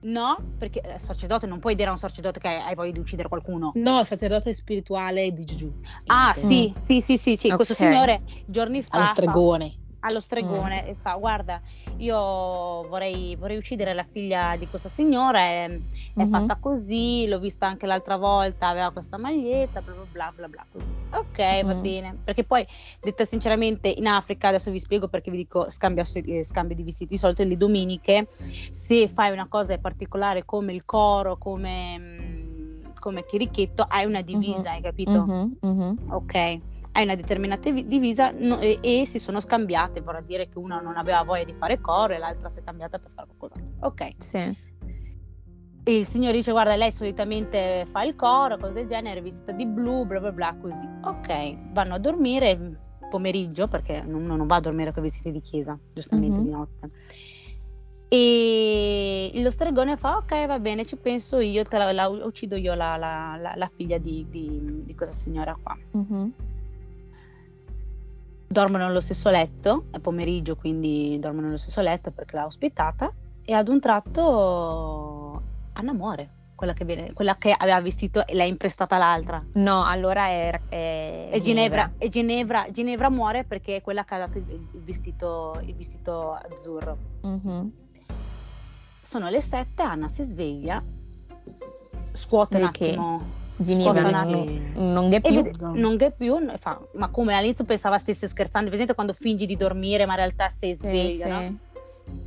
[0.02, 3.28] No, perché eh, sacerdote non puoi dire a un sacerdote che hai voglia di uccidere
[3.28, 3.70] qualcuno.
[3.76, 5.72] No, il sacerdote spirituale di Gesù.
[6.06, 7.46] Ah, sì, sì, sì, sì, sì.
[7.46, 7.56] Okay.
[7.56, 8.98] questo signore giorni fa.
[8.98, 9.70] Allo stregone.
[9.70, 10.88] Fa, allo stregone mm.
[10.88, 11.60] e fa guarda
[11.98, 16.30] io vorrei, vorrei, uccidere la figlia di questa signora è, mm-hmm.
[16.30, 20.92] fatta così l'ho vista anche l'altra volta aveva questa maglietta bla bla bla bla, così
[21.10, 21.66] ok mm-hmm.
[21.66, 22.66] va bene perché poi
[23.00, 27.10] detta sinceramente in Africa adesso vi spiego perché vi dico scambio, eh, scambio di vestiti
[27.12, 28.28] di solito le domeniche
[28.70, 34.58] se fai una cosa particolare come il coro come mm, come chirichetto hai una divisa
[34.58, 34.72] mm-hmm.
[34.72, 35.94] hai capito mm-hmm.
[36.10, 36.60] ok
[36.92, 40.96] hai una determinata divisa no, e, e, si sono scambiate, vorrà dire che una non
[40.96, 43.56] aveva voglia di fare coro e l'altra si è cambiata per fare qualcosa.
[43.80, 44.08] Ok.
[44.18, 44.70] Sì.
[45.84, 49.66] E il signore dice guarda lei solitamente fa il coro, cose del genere, vestita di
[49.66, 50.88] blu, bla bla bla, così.
[51.02, 52.78] Ok, vanno a dormire
[53.08, 56.44] pomeriggio perché non, non va a dormire con i vestiti di chiesa, giustamente mm-hmm.
[56.44, 56.90] di notte.
[58.08, 62.74] E lo stregone fa: Ok, va bene, ci penso io, te la, la uccido io
[62.74, 65.76] la, la, la figlia di, di, di, questa signora qua.
[65.96, 66.50] Mm-hmm
[68.52, 73.12] dormono nello stesso letto, è pomeriggio quindi dormono nello stesso letto perché l'ha ospitata
[73.44, 78.44] e ad un tratto Anna muore, quella che, viene, quella che aveva vestito e l'ha
[78.44, 79.42] imprestata l'altra.
[79.54, 81.92] No, allora è, è, è Ginevra.
[81.98, 86.96] E Ginevra, Ginevra, muore perché è quella che ha dato il, vestito, il vestito, azzurro.
[87.26, 87.66] Mm-hmm.
[89.00, 90.82] Sono le sette, Anna si sveglia,
[92.12, 92.84] scuote perché?
[92.84, 95.44] un attimo Ginevra non, non che più.
[95.74, 100.04] non che più, fa, ma come all'inizio pensava stesse scherzando, presente quando fingi di dormire
[100.04, 101.40] ma in realtà sei sveglia, sì, no?
[101.40, 101.71] sì.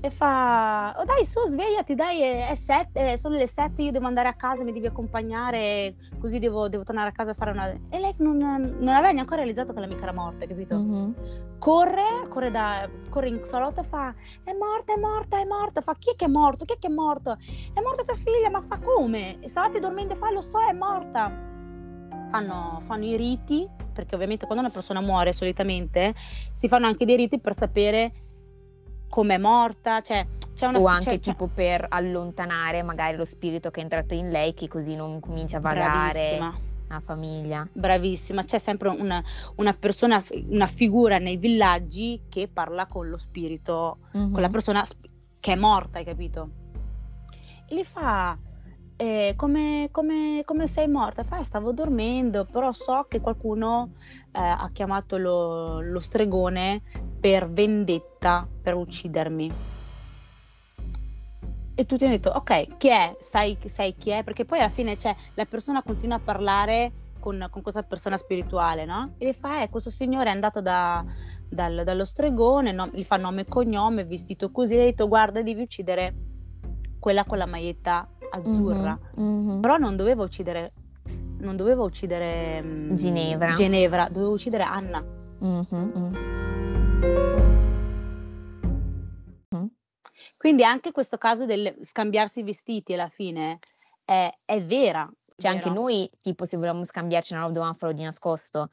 [0.02, 4.28] E fa, oh dai su svegliati, dai è sette, sono le sette, io devo andare
[4.28, 7.72] a casa, mi devi accompagnare, così devo, devo tornare a casa a fare una...
[7.90, 10.78] E lei non, non aveva neanche realizzato che l'amica era morta, capito?
[10.78, 11.12] Mm-hmm.
[11.58, 15.96] Corre, corre, da, corre in salotto e fa, è morta, è morta, è morta, fa
[15.98, 17.38] chi è che è morto, chi è che è morto?
[17.74, 19.40] È morta tua figlia, ma fa come?
[19.44, 21.32] Stavate dormendo e fa, lo so, è morta.
[22.30, 26.14] Fanno, fanno i riti, perché ovviamente quando una persona muore solitamente
[26.54, 28.12] si fanno anche dei riti per sapere
[29.10, 33.70] come è morta, cioè c'è una o anche c'è, tipo per allontanare magari lo spirito
[33.72, 36.60] che è entrato in lei che così non comincia a vagare Bravissima.
[36.88, 37.68] la famiglia.
[37.72, 39.24] Bravissima, c'è sempre una,
[39.56, 44.32] una, persona, una figura nei villaggi che parla con lo spirito, mm-hmm.
[44.32, 44.86] con la persona
[45.40, 46.50] che è morta, hai capito?
[47.68, 48.38] E gli fa,
[48.98, 51.24] eh, come, come, come, sei morta?
[51.24, 53.92] Fa, stavo dormendo, però so che qualcuno
[54.32, 56.82] eh, ha chiamato lo, lo, stregone
[57.20, 59.52] per vendetta, per uccidermi.
[61.78, 63.18] E tutti hanno detto, ok, chi è?
[63.20, 64.24] Sai, sai chi è?
[64.24, 68.86] Perché poi alla fine cioè, la persona continua a parlare con, con questa persona spirituale,
[68.86, 69.16] no?
[69.18, 71.04] E gli fa, eh, questo signore è andato da,
[71.50, 72.90] dal, dallo stregone, no?
[72.94, 76.16] gli fa nome e cognome, vestito così, e ha detto, guarda, devi uccidere
[76.98, 79.00] quella con la maglietta azzurra.
[79.20, 79.62] Mm-hmm, mm-hmm.
[79.62, 80.74] Però non doveva uccidere
[81.40, 83.54] non dovevo uccidere mm, Ginevra.
[83.54, 85.04] Ginevra, dovevo uccidere Anna.
[85.44, 86.34] Mm-hmm.
[90.38, 93.60] Quindi anche questo caso del scambiarsi i vestiti alla fine
[94.04, 95.10] è, è vera.
[95.38, 98.72] Cioè anche noi, tipo, se volevamo scambiarci, non dovevamo farlo di nascosto.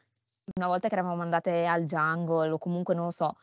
[0.55, 3.37] Una volta che eravamo andate al jungle o comunque, non lo so,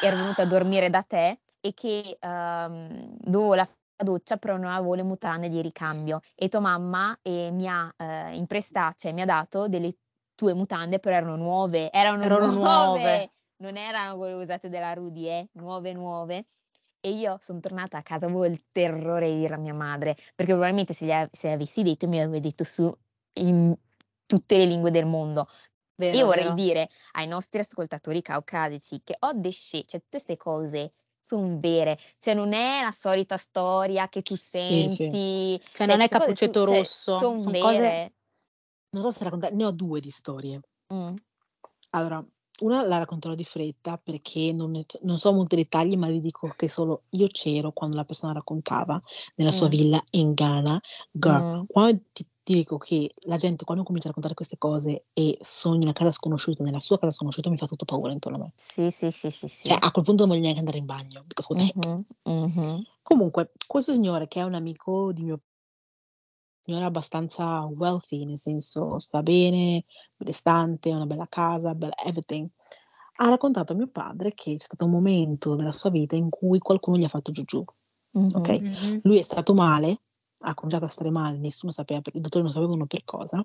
[0.00, 4.94] ero venuta a dormire da te e che um, dovevo la doccia, però non avevo
[4.94, 9.26] le mutande di ricambio e tua mamma eh, mi ha eh, imprestato, cioè mi ha
[9.26, 9.96] dato delle
[10.34, 15.28] tue mutande, però erano nuove, erano, erano nuove, nuove, non erano quelle usate della Rudy,
[15.28, 16.46] eh, nuove, nuove.
[17.04, 20.52] E io sono tornata a casa, avevo il terrore di dire a mia madre, perché
[20.52, 22.92] probabilmente se, gli, se avessi detto mi avrebbe detto su
[23.40, 23.74] in
[24.24, 25.48] tutte le lingue del mondo.
[25.96, 26.54] Vero, io vorrei vero.
[26.54, 30.90] dire ai nostri ascoltatori caucasici che ho desce, cioè tutte queste cose
[31.22, 35.60] sono vere, cioè non è la solita storia che tu senti, sì, sì.
[35.62, 37.62] Cioè, cioè, non è Cappuccetto cioè, Rosso, sono son vere.
[37.62, 38.12] Cose...
[38.90, 40.60] Non so se raccontare, ne ho due di storie.
[40.92, 41.14] Mm.
[41.90, 42.26] Allora,
[42.60, 46.52] una la racconterò di fretta perché non, ne- non so molti dettagli, ma vi dico
[46.56, 49.00] che solo io c'ero quando la persona raccontava
[49.36, 49.70] nella sua Mm.
[49.70, 50.80] villa in Ghana.
[51.10, 51.62] Girl, Mm.
[51.66, 55.72] quando ti, ti dico che la gente quando comincia a raccontare queste cose e in
[55.74, 58.52] una casa sconosciuta, nella sua casa sconosciuta, mi fa tutto paura intorno a me.
[58.56, 59.78] Sì, sì, sì, sì, Cioè, sì.
[59.80, 61.72] a quel punto non voglio neanche andare in bagno, because.
[61.74, 62.82] Mhm, mhm.
[63.02, 65.40] Comunque, questo signore che è un amico di mio
[66.64, 69.84] signore abbastanza wealthy, nel senso sta bene,
[70.16, 72.48] benestante, ha una bella casa, bella everything.
[73.16, 76.58] Ha raccontato a mio padre che c'è stato un momento nella sua vita in cui
[76.58, 77.44] qualcuno gli ha fatto giù
[78.34, 78.48] ok?
[78.48, 78.62] Mhm.
[78.62, 79.00] Mhm.
[79.02, 80.02] Lui è stato male,
[80.42, 83.44] ha cominciato a stare male, nessuno sapeva, per- i dottori non sapevano per cosa.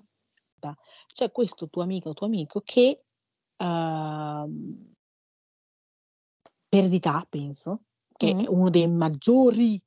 [1.06, 3.04] C'è questo tuo amico o tuo amico che
[3.56, 4.92] ehm,
[6.68, 7.84] per eredità, penso,
[8.16, 8.40] che Mm.
[8.40, 9.80] è uno dei maggiori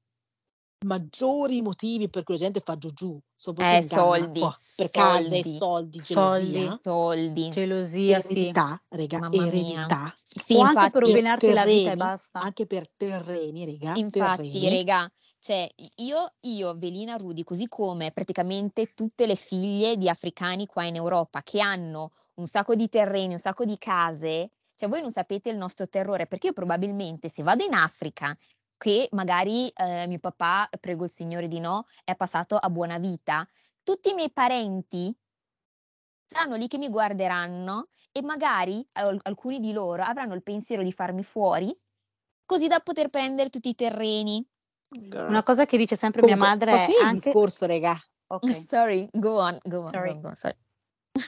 [0.83, 4.55] maggiori motivi per cui la gente fa giù giù, soprattutto Eh, in Ghana, soldi, po-
[4.75, 6.51] per case, soldi, soldi, Soldi.
[6.53, 7.49] gelosia, soldi.
[7.51, 8.29] Gelosia, sì.
[8.29, 9.47] eredità, rega, Mamma mia.
[9.47, 12.39] eredità, Sì, O anche per infatti, rovinarti la vita e terreni, basta.
[12.39, 14.69] anche per terreni, rega, infatti, terreni.
[14.69, 20.85] rega, cioè io, io, Velina Rudi, così come praticamente tutte le figlie di africani qua
[20.85, 25.09] in Europa che hanno un sacco di terreni, un sacco di case, cioè voi non
[25.09, 28.37] sapete il nostro terrore, perché io probabilmente se vado in Africa,
[28.77, 33.47] che magari eh, mio papà, prego il Signore di no, è passato a buona vita,
[33.83, 35.11] tutti i miei parenti
[36.23, 40.91] saranno lì che mi guarderanno e magari al- alcuni di loro avranno il pensiero di
[40.91, 41.75] farmi fuori,
[42.45, 44.47] così da poter prendere tutti i terreni.
[45.27, 47.31] Una cosa che dice sempre mia Comunque, madre posso è finire il anche...
[47.31, 47.97] discorso, rega?
[48.27, 50.19] Ok, Sorry, go on, go on, Sorry.
[50.19, 50.55] go on, sorry.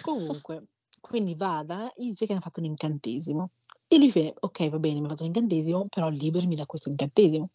[0.01, 0.67] Comunque,
[0.99, 3.51] quindi vada, gli dice che mi ha fatto un incantesimo.
[3.87, 6.89] E lui fa, ok, va bene, mi ha fatto un incantesimo, però liberami da questo
[6.89, 7.49] incantesimo.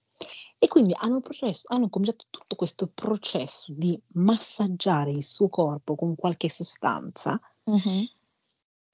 [0.59, 6.15] E quindi hanno, processo- hanno cominciato tutto questo processo di massaggiare il suo corpo con
[6.15, 7.41] qualche sostanza.
[7.65, 8.09] Mhm.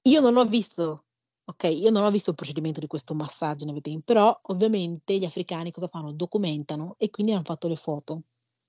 [0.03, 1.05] Io non ho visto,
[1.45, 3.65] ok, io non ho visto il procedimento di questo massaggio,
[4.03, 6.11] però ovviamente gli africani cosa fanno?
[6.11, 8.21] Documentano e quindi hanno fatto le foto.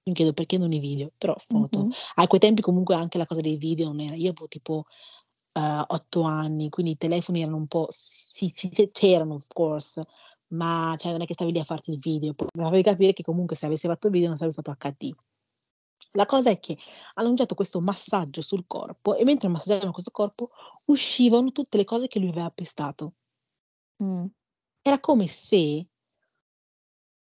[0.04, 1.80] Mi chiedo perché non i video, però foto.
[1.80, 1.92] Mhm.
[2.16, 4.84] A quei tempi comunque anche la cosa dei video non era, io avevo tipo
[5.52, 10.02] eh, otto anni, quindi i telefoni erano un po', sì, sì, c'erano of course,
[10.48, 13.22] ma cioè, non è che stavi lì a farti il video, mi facevi capire che
[13.22, 15.12] comunque se avessi fatto il video non sarebbe stato HD.
[16.16, 16.76] La cosa è che
[17.14, 20.50] hanno lanciato questo massaggio sul corpo e mentre massaggiavano questo corpo
[20.86, 23.14] uscivano tutte le cose che lui aveva pestato.
[24.02, 24.26] Mm.
[24.82, 25.86] Era come se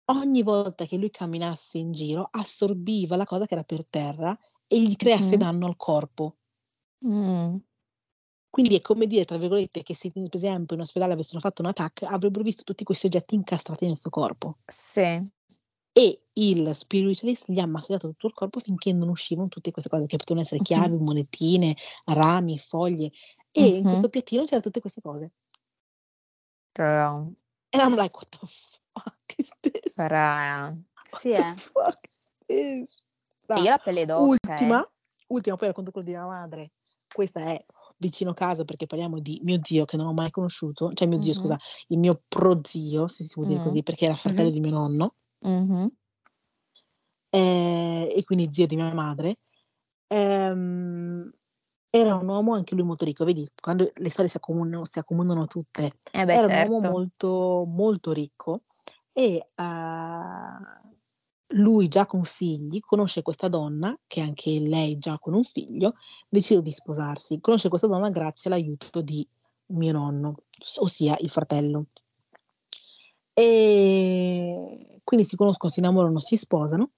[0.10, 4.82] ogni volta che lui camminasse in giro assorbiva la cosa che era per terra e
[4.82, 5.40] gli creasse Mhm.
[5.40, 6.38] danno al corpo.
[7.06, 7.58] Mm.
[8.50, 11.70] Quindi è come dire, tra virgolette, che se per esempio in ospedale avessero fatto un
[11.70, 14.58] attack, avrebbero visto tutti questi oggetti incastrati nel suo corpo.
[14.72, 15.30] Sì.
[15.98, 20.06] E il spiritualist gli ha massaggiato tutto il corpo finché non uscivano tutte queste cose,
[20.06, 21.04] che potevano essere chiavi, Mhm.
[21.04, 23.10] monetine, rami, foglie.
[23.50, 23.88] E in Mhm.
[23.88, 25.32] questo piattino c'erano tutte queste cose.
[26.72, 28.38] Però, And I'm like, what the
[28.94, 29.96] fuck is this?
[29.96, 31.54] però, What sì, eh.
[31.56, 33.06] fuck is this?
[33.48, 33.64] cioè Dai.
[33.64, 34.90] io la pelle d'oca, Ultima, eh.
[35.28, 36.74] ultima, poi racconto quello di mia madre.
[37.12, 37.66] Questa è
[37.98, 41.32] vicino casa perché parliamo di mio zio che non ho mai conosciuto, cioè mio zio,
[41.32, 41.40] Mhm.
[41.40, 41.58] scusa,
[41.88, 43.64] il mio prozio, se si può dire Mm.
[43.64, 44.54] così, perché era fratello Mhm.
[44.54, 45.90] di mio nonno, Mhm.
[47.30, 49.38] eh, e quindi zio di mia madre.
[50.08, 51.32] Ehm,
[51.90, 55.46] era un uomo anche lui molto ricco, vedi, quando le storie si accomunano, si accomunano
[55.48, 55.94] tutte.
[56.12, 56.90] Eh beh, Era un uomo certo.
[56.90, 58.62] molto, molto ricco
[59.14, 59.64] e eh,
[61.56, 65.94] lui già con figli conosce questa donna, che anche lei già con un figlio,
[66.30, 67.40] decide di sposarsi.
[67.40, 69.28] Conosce questa donna grazie all'aiuto di
[69.68, 71.88] mio nonno, s- ossia il fratello.
[73.36, 76.92] E quindi si conoscono, si innamorano, si sposano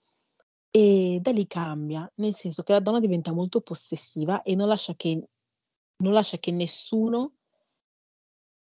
[0.71, 4.95] e da lì cambia, nel senso che la donna diventa molto possessiva e non lascia
[4.95, 5.29] che,
[5.97, 7.33] non lascia che nessuno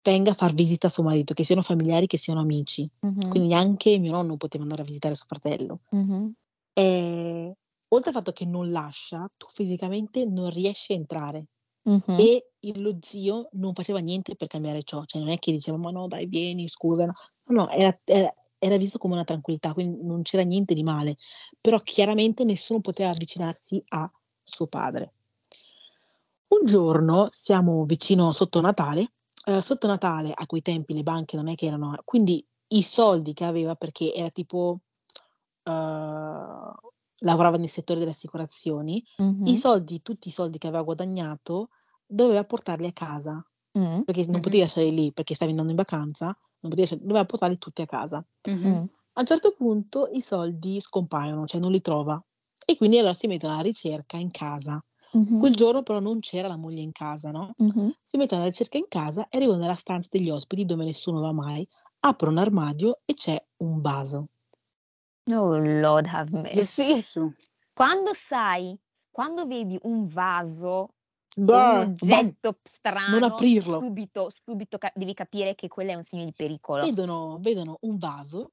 [0.02, 2.88] venga a far visita a suo marito, che siano familiari, che siano amici.
[3.00, 3.28] Mhm.
[3.28, 5.80] Quindi neanche mio nonno poteva andare a visitare suo fratello.
[5.90, 6.32] Mhm.
[6.72, 7.56] E
[7.88, 11.48] oltre al fatto che non lascia, tu fisicamente non riesci a entrare.
[11.82, 12.16] Mhm.
[12.18, 12.46] E
[12.78, 16.08] lo zio non faceva niente per cambiare ciò, cioè non è che diceva ma no
[16.08, 17.14] dai vieni, scusa, no,
[17.48, 18.34] no, era, era-
[18.66, 21.16] era visto come una tranquillità, quindi non c'era niente di male,
[21.60, 24.10] però chiaramente nessuno poteva avvicinarsi a
[24.42, 25.12] suo padre.
[26.48, 29.12] Un giorno siamo vicino sotto Natale,
[29.46, 33.32] eh, sotto Natale a quei tempi le banche non è che erano, quindi i soldi
[33.32, 34.80] che aveva perché era tipo,
[35.64, 35.72] eh,
[37.20, 39.46] lavorava nel settore delle assicurazioni, Mhm.
[39.48, 41.70] i soldi, tutti i soldi che aveva guadagnato,
[42.06, 43.44] doveva portarli a casa,
[44.04, 44.40] perché non Mhm.
[44.42, 46.36] poteva lasciarli lì perché stavi andando in vacanza,
[46.66, 48.24] non poteva lasciar- doveva portarli tutti a casa.
[48.48, 48.66] Mhm.
[48.68, 48.84] Mm.
[49.18, 52.22] A un certo punto i soldi scompaiono, cioè non li trova
[52.66, 54.82] e quindi allora si mette alla ricerca in casa.
[55.12, 55.38] Mh-mh.
[55.38, 57.94] Quel giorno però non c'era la moglie in casa, no, Mh-mh.
[58.02, 61.32] si mettono alla ricerca in casa e arrivano nella stanza degli ospiti dove nessuno va
[61.32, 61.66] mai,
[62.00, 64.26] aprono un armadio e c'è un vaso.
[65.32, 67.02] Oh Lord have mercy.
[67.72, 68.78] Quando sai
[69.10, 70.95] quando vedi un vaso,
[71.48, 72.58] un Bah, bah, oggetto
[73.06, 73.78] non strano, aprirlo.
[73.78, 76.92] subito subito ca devi capire che quello è un segno di pericolo.
[76.92, 78.52] Vedono vedono un vaso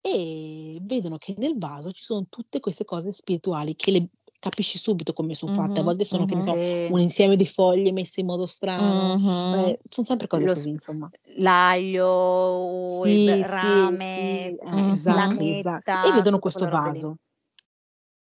[0.00, 5.12] e vedono che nel vaso ci sono tutte queste cose spirituali che le capisci subito
[5.14, 5.80] come son fatte.
[5.80, 6.88] A Mh-mh, volte sono, che ne so, Sì.
[6.88, 9.44] un insieme di foglie messe in modo strano, Mh-mh.
[9.50, 11.10] ehm, son sempre cose Lo così, insomma.
[11.38, 14.92] l'aglio o il Sì, b sì, rame, sì, eh, Mh-mh.
[14.92, 15.42] esatto,
[15.82, 15.96] la esatto.
[16.00, 17.18] E vedono questo vaso.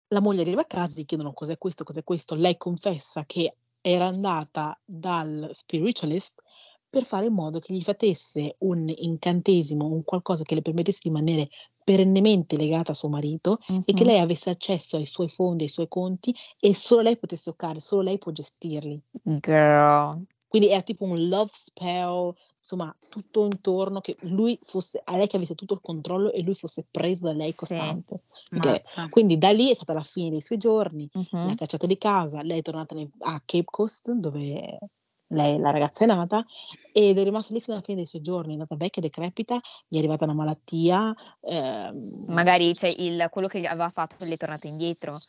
[0.09, 3.51] La moglie arriva a casa, gli chiedono: "Cos'è questo, cos'è questo?" Lei confessa che
[3.83, 6.41] era andata dal spiritualist
[6.89, 11.09] per fare in modo che gli facesse un incantesimo, un qualcosa che le permettesse di
[11.09, 11.49] rimanere
[11.83, 15.89] perennemente legata a suo marito e che lei avesse accesso ai suoi fondi, ai suoi
[15.89, 19.01] conti e solo lei potesse toccare, solo lei può gestirli.
[19.23, 20.23] Girl.
[20.53, 25.37] Quindi era tipo un love spell, insomma tutto intorno che lui fosse a lei che
[25.37, 28.25] avesse tutto il controllo e lui fosse preso da lei costante.
[28.53, 29.09] Mazza.
[29.09, 31.09] quindi da lì è stata la fine dei suoi giorni,
[31.41, 31.57] l'ha Mh-mh.
[31.57, 34.79] cacciata di casa, lei è tornata a Cape Coast dove
[35.29, 36.45] lei la ragazza è nata
[36.93, 38.51] ed è rimasta lì fino alla fine dei suoi giorni.
[38.51, 43.67] È andata vecchia, decrepita, gli è arrivata una malattia, ehm Magari, cioè, il quello che
[43.67, 45.23] aveva fatto le è tornato indietro.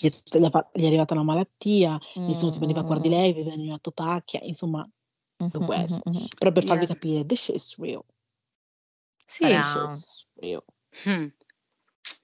[0.00, 3.08] Gli è gli ha fa gli è arrivata una malattia, nessuno si prendeva cura di
[3.08, 4.88] lei, viveva in una topacchia, insomma
[5.66, 6.02] West.
[6.06, 6.28] mh-mh.
[6.38, 6.86] Però per farvi Yeah.
[6.86, 8.04] capire, this shit is real.
[9.26, 9.54] Sì.
[9.54, 10.02] This Brava.
[10.02, 10.64] is real.
[11.04, 11.28] Mh.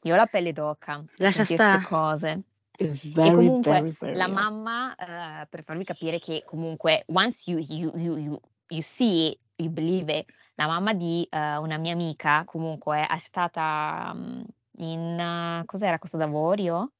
[0.05, 1.81] Io ho la pelle d'oca Lascia sentir 'ste sta.
[1.81, 2.45] cose.
[2.79, 4.47] It's E very, comunque very, very la real.
[4.47, 8.41] mamma, ehm, per farvi capire che comunque once you you you you
[8.71, 13.19] you see it, you believe it, la mamma di, ehm, una mia amica comunque è
[13.19, 14.45] stata, mhmm,
[14.79, 16.94] in cos'era Costa d'Avorio?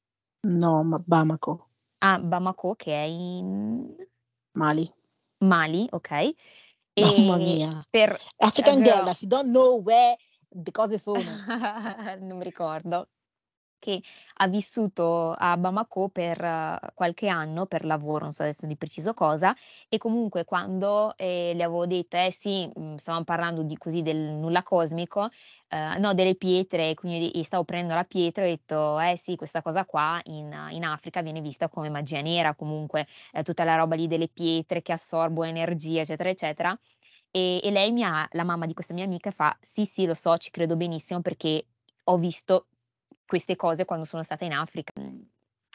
[0.45, 1.69] No, ma Bamako,
[2.01, 3.97] Ah, Bamako che è in
[4.53, 4.93] Mali.
[5.39, 6.35] Mali, okay.
[7.01, 7.87] Mamma E mia.
[7.91, 10.17] per African girl that she don't know where
[10.51, 11.21] the cose sono.
[12.21, 13.09] non mi ricordo.
[13.85, 14.01] Che
[14.37, 16.39] ha vissuto a Bamako per
[16.95, 19.55] qualche anno per lavoro, non so adesso di preciso cosa,
[19.91, 24.17] e comunque quando, ehm, le avevo detto: "Eh sì, mhmm, stavamo parlando di così del
[24.17, 25.29] nulla cosmico,
[25.69, 29.61] ehm, no delle pietre", quindi stavo prendendo la pietra e ho detto: "Eh sì, questa
[29.61, 33.97] cosa qua in in Africa viene vista come magia nera comunque, ehm, tutta la roba
[33.97, 36.79] lì delle pietre che assorbono energia, eccetera, eccetera".
[37.31, 40.15] E e lei mi ha la mamma di questa mia amica fa: "Sì, sì, lo
[40.15, 41.67] so, ci credo benissimo perché
[42.05, 42.69] ho visto
[43.27, 44.93] queste cose quando sono stata in Africa".
[45.01, 45.23] Mhmm,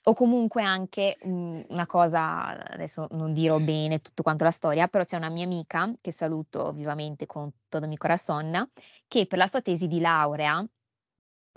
[0.05, 5.03] o comunque anche, mhmm, una cosa adesso non dirò bene tutto quanto la storia, però
[5.03, 8.69] c'è una mia amica, che saluto vivamente con todo mi corazón,
[9.07, 10.65] che per la sua tesi di laurea,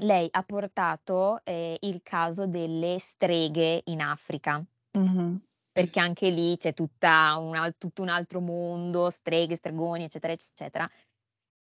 [0.03, 4.65] lei ha portato, ehm, il caso delle streghe in Africa.
[4.95, 5.43] Mh-mh.
[5.77, 10.89] Perché anche lì c'è tutta un al tutto un altro mondo, streghe, stregoni, eccetera, eccetera.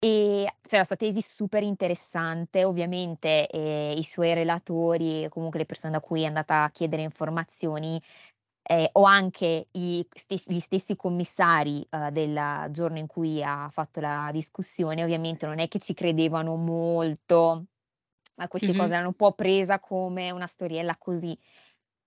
[0.03, 5.93] E cioè la sua tesi super interessante, ovviamente, ehm, i suoi relatori comunque le persone
[5.93, 8.01] da cui è andata a chiedere informazioni,
[8.63, 9.67] ehm, o anche
[10.15, 15.59] stes gli stessi commissari, uhm, del giorno in cui ha fatto la discussione, ovviamente non
[15.59, 17.65] è che ci credevano molto
[18.37, 18.93] a queste cose, Mh-mh.
[18.93, 21.37] l'hanno un po' presa come una storiella così.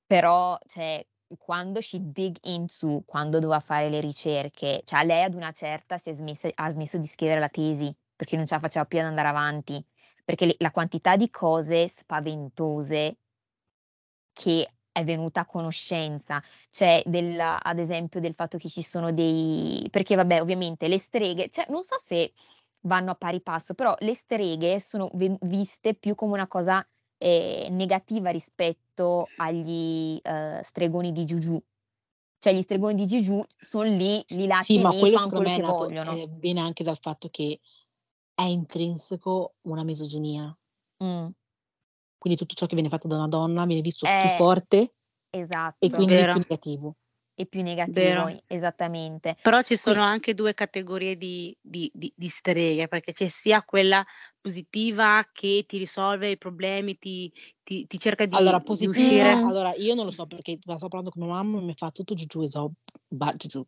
[0.07, 1.07] Però, cioè,
[1.39, 6.49] quando she dig into, quando doveva fare le ricerche, cioè lei ad una certa smessa
[6.55, 9.85] ha smesso di scrivere la tesi, perché non ce la faceva più ad andare avanti,
[10.25, 13.18] perché le la quantità di cose spaventose
[14.33, 19.87] che è venuta a conoscenza, cioè del ad esempio del fatto che ci sono dei
[19.91, 22.33] perché vabbè ovviamente le streghe cioè non so se
[22.83, 25.11] vanno a pari passo, però le streghe sono
[25.43, 26.87] viste più come una cosa,
[27.25, 31.62] ehm, negativa rispetto agli, uhm, stregoni di Juju.
[32.39, 35.49] Cioè gli stregoni di Juju son lì, li Sì, lasci ma lì, quello fan secondo
[35.49, 36.22] quello è che nato vogliono.
[36.22, 37.61] ehm, viene anche dal fatto che
[38.35, 40.57] è intrinseco una misoginia.
[41.01, 41.35] Mh.
[42.22, 44.95] Quindi tutto ciò che viene fatto da una donna viene visto più Eh, forte
[45.79, 45.91] e esatto.
[45.91, 46.41] quindi più Vero.
[46.41, 46.97] negativo.
[47.35, 48.41] E più negativo, Vero.
[48.47, 49.37] esattamente.
[49.41, 54.05] Però ci sono anche 2 categorie di di di di streghe, perché c'è sia quella
[54.45, 57.32] positiva che ti risolve i problemi, ti
[57.62, 59.49] ti ti cerca Allora di di positiva uscire Mh.
[59.49, 61.90] allora io non lo so perché la sto parlando con mia mamma e mi fa:
[61.90, 62.70] "Tutto Juju is all
[63.09, 63.64] bad Juju".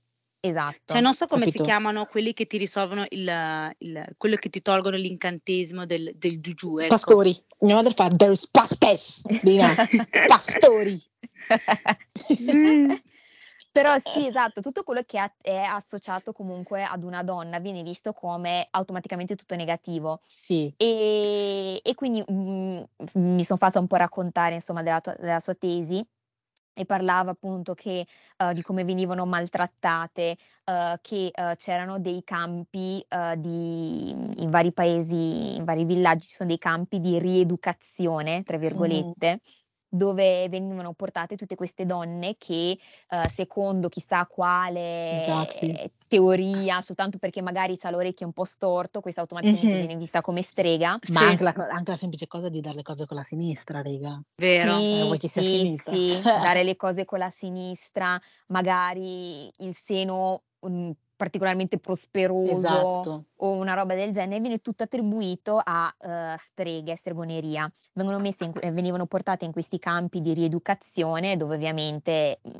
[0.85, 1.01] Cioè Esatto.
[1.01, 1.61] non so come si Capito?
[1.61, 6.79] chiamano quelli che ti risolvono il il quello che ti tolgono l'incantesimo del del Juju,
[6.79, 7.17] ecco.
[7.17, 7.35] Pastori.
[7.63, 9.75] Mia madre fa: "There is pastors", Dina,
[10.27, 11.01] pastori.
[12.39, 12.97] Mh.
[13.77, 18.67] Però sì, esatto, tutto quello che è associato comunque ad una donna viene visto come
[18.71, 20.21] automaticamente tutto negativo.
[20.27, 20.73] Sì.
[20.79, 25.41] E e quindi, mhmm, f mi son fatta un po' raccontare insomma della tua della
[25.41, 26.03] sua tesi
[26.79, 28.07] e parlava appunto che,
[28.39, 33.05] uh, di come venivano maltrattate, uh, che uh, c'erano dei campi
[33.39, 39.41] di, in vari paesi, in vari villaggi, ci sono dei campi di rieducazione, tra virgolette,
[39.43, 42.79] mm dove venivano portate tutte queste donne che
[43.11, 45.91] uh, secondo chissà quale esatto.
[46.07, 49.87] teoria, soltanto perché magari ha l'orecchio un po' storto, questa automaticamente mm-hmm.
[49.87, 50.99] viene vista come strega.
[51.13, 51.25] Ma sì.
[51.25, 54.21] anche, la, anche, la, semplice cosa di dare le cose con la sinistra, rega.
[54.37, 54.77] Vero?
[54.79, 60.43] Sì, eh, sì, sì, dare le cose con la sinistra, magari il seno...
[60.61, 63.25] Um, particolarmente prosperoso esatto.
[63.37, 67.71] o una roba del genere, viene tutto attribuito a uh, streghe, stregoneria.
[67.95, 72.53] Vengono messe in, eh, venivano portate in questi campi di rieducazione dove ovviamente mh, mm,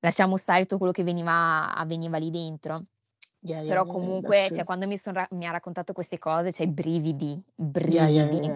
[0.00, 2.82] lasciamo stare tutto quello che veniva, avveniva lì dentro.
[3.40, 6.64] Yeah, yeah, Però comunque, yeah, cioè, quando mi, ra- mi, ha raccontato queste cose, c'è
[6.64, 8.48] cioè, brividi, brividi.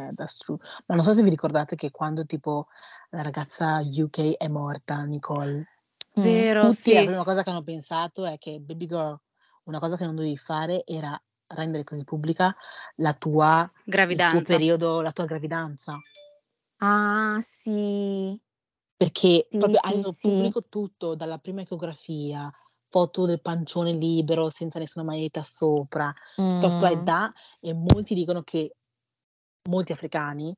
[0.87, 2.67] Ma non so se vi ricordate che quando tipo
[3.11, 5.69] la ragazza UK è morta, Nicole,
[6.15, 6.95] Vero, tutti sì.
[6.95, 9.19] la prima cosa che hanno pensato è che baby girl,
[9.65, 12.55] una cosa che non dovevi fare era rendere così pubblica
[12.97, 14.37] la tua gravidanza.
[14.37, 15.99] Il tuo periodo, la tua gravidanza.
[16.79, 18.39] Ah, sì.
[18.97, 20.29] Perché sì, proprio sì, hanno sì.
[20.29, 22.51] pubblico tutto, dalla prima ecografia,
[22.89, 26.61] foto del pancione libero senza nessuna maglietta sopra, mm.
[26.61, 28.77] that, e molti dicono che
[29.69, 30.55] molti africani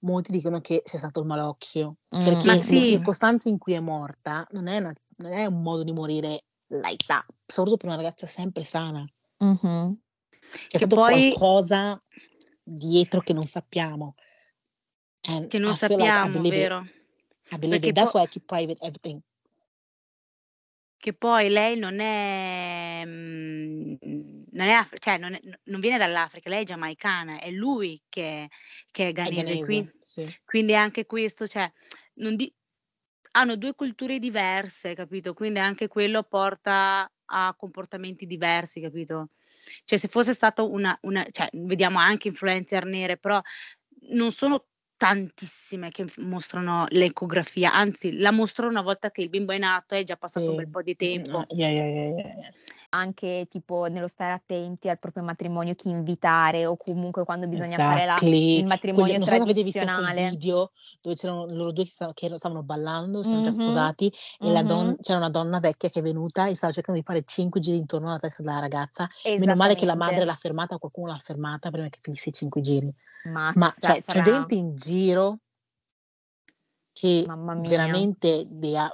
[0.00, 2.24] molti dicono che sia stato il malocchio, mm.
[2.24, 2.84] perché le sì.
[2.84, 7.04] circostanze in cui è morta non è, una, non è, un modo di morire like
[7.06, 9.04] that, soprattutto per una ragazza sempre sana.
[9.42, 9.92] Mm-hmm.
[10.66, 11.32] C'è stato poi...
[11.32, 12.00] qualcosa
[12.62, 14.14] dietro che non sappiamo.
[15.28, 16.80] And che non I sappiamo, like vero?
[16.80, 17.52] It.
[17.52, 17.94] I believe it.
[17.94, 19.20] That's po- why I keep private everything.
[20.96, 26.48] Che poi lei non è, mhmm, non è af cioè non è non viene dall'Africa,
[26.50, 28.48] lei è giamaicana, è lui che
[28.90, 30.40] che è È ghanese, qui sì.
[30.44, 31.70] quindi anche questo, cioè
[32.14, 32.52] di
[33.32, 39.30] hanno 2 culture diverse, capito, quindi anche quello porta a comportamenti diversi, capito.
[39.84, 43.40] Cioè se fosse stato una una cioè vediamo anche influencer nere, però
[44.10, 44.66] non sono
[44.98, 50.00] tantissime che mostrano l'ecografia, anzi la mostrano una volta che il bimbo è nato e
[50.00, 50.50] è già passato sì.
[50.50, 51.46] un bel po' di tempo.
[51.50, 52.36] Yeah, yeah, yeah,
[52.90, 58.06] Anche tipo nello stare attenti al proprio matrimonio, chi invitare o comunque quando bisogna exactly.
[58.06, 60.20] fare la, il matrimonio Quelli, tradizionale.
[60.22, 63.44] Non video dove c'erano loro due che stavano, che stavano ballando, sono mm-hmm.
[63.44, 64.12] già sposati
[64.44, 64.56] mm-hmm.
[64.56, 67.60] e don- c'era una donna vecchia che è venuta e stava cercando di fare cinque
[67.60, 69.08] giri intorno alla testa della ragazza.
[69.24, 72.60] Meno male che la madre l'ha fermata, qualcuno l'ha fermata prima che finisse i cinque
[72.60, 72.92] giri.
[73.24, 74.87] Mazza, Ma cioè, c'è gente in giro
[76.92, 77.24] che
[77.68, 78.90] veramente dea,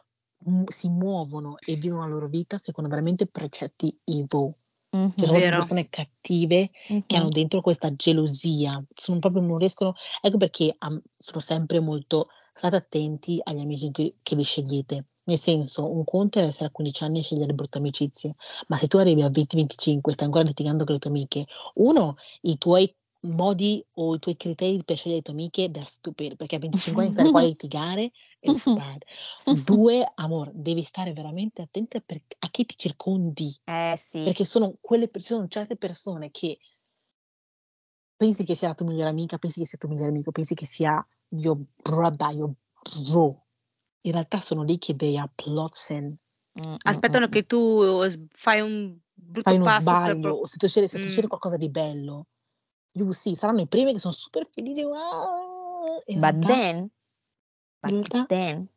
[0.66, 4.52] si muovono e vivono la loro vita secondo veramente precetti evil.
[4.94, 7.00] Mm-hmm, cioè, sono persone cattive mm-hmm.
[7.06, 9.94] che hanno dentro questa gelosia, sono proprio non riescono.
[10.20, 15.06] Ecco perché um, sono sempre molto state attenti agli amici che, che, vi scegliete.
[15.24, 18.34] Nel senso, un conto è essere a 15 anni e scegliere brutte amicizie,
[18.68, 22.16] ma se tu arrivi a 20-25 e stai ancora litigando con le tue amiche, uno,
[22.42, 22.94] i tuoi
[23.24, 27.02] modi o i tuoi criteri per scegliere le tue amiche da stupid, perché a 25
[27.02, 29.02] anni stare qua a litigare è bad.
[29.64, 33.54] Due, amore, devi stare veramente attenta per, a chi ti circondi.
[33.64, 34.22] Eh sì.
[34.22, 36.58] Perché sono quelle sono certe persone che
[38.16, 40.54] pensi che sia la tua migliore amica, pensi che sia il tuo migliore amico, pensi
[40.54, 42.52] che sia your brother, your
[43.08, 43.42] bro.
[44.02, 46.14] In realtà sono lì che they are plotting.
[46.60, 50.30] Mm, Aspettano mm, che tu fai un brutto fai uno passo sbaglio, per...
[50.30, 52.26] o se tu scegli, se tu scegli qualcosa di bello
[52.94, 54.82] you sì, saranno i primi che sono super felici.
[54.82, 56.90] Wow, but realtà, then,
[57.80, 58.68] but in realtà, then.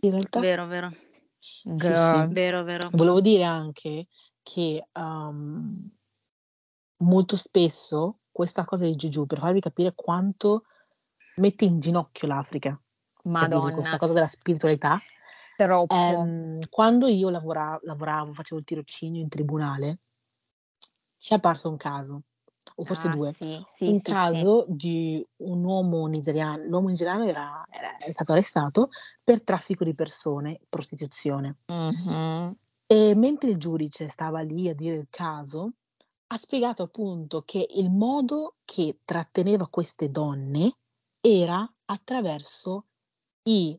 [0.00, 0.92] In realtà, vero, vero.
[1.38, 2.26] Sì, sì.
[2.28, 2.88] Vero, vero.
[2.92, 4.08] Volevo dire anche
[4.42, 5.90] che um,
[6.98, 10.64] molto spesso questa cosa di Gigiù, per farvi capire quanto
[11.36, 12.80] mette in ginocchio l'Africa,
[13.24, 13.72] Madonna.
[13.72, 15.00] questa cosa della spiritualità.
[15.56, 15.94] Troppo.
[15.94, 20.00] Um, quando io lavora, lavoravo, facevo il tirocinio in tribunale,
[21.16, 22.22] ci è apparso un caso
[22.76, 24.46] o forse Ah, due, sì, sì, un sì, sì.
[24.48, 26.64] caso di un uomo nigeriano.
[26.64, 28.88] L'uomo nigeriano era, era- è stato arrestato
[29.22, 31.58] per traffico di persone, prostituzione.
[31.68, 32.56] Mhm.
[32.86, 35.72] E mentre il giudice stava lì a dire il caso,
[36.28, 40.72] ha spiegato appunto che il modo che tratteneva queste donne
[41.20, 42.86] era attraverso
[43.44, 43.78] i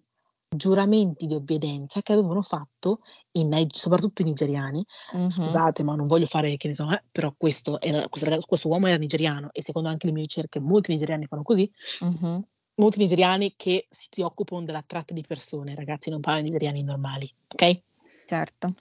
[0.50, 3.00] giuramenti di obbedienza che avevano fatto
[3.34, 4.84] in soprattutto i nigeriani.
[5.14, 5.30] Mh-mh.
[5.30, 8.98] Scusate, ma non voglio fare che ne so, eh, però questo era questo uomo era
[8.98, 11.70] nigeriano e secondo anche le mie ricerche molti nigeriani fanno così.
[12.02, 12.46] Mh-mh.
[12.78, 17.30] Molti nigeriani che si occupano della tratta di persone, ragazzi, non parlo di nigeriani normali,
[17.48, 17.82] ok?
[18.26, 18.76] Certo.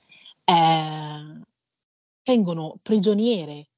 [0.44, 1.42] Ehm,
[2.22, 3.68] tengono prigioniere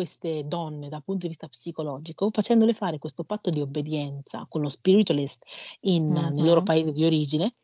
[0.00, 4.70] queste donne dal punto di vista psicologico facendole fare questo patto di obbedienza con lo
[4.70, 5.44] spiritualist
[5.80, 6.34] in, Mhm.
[6.34, 7.54] nel loro paese di origine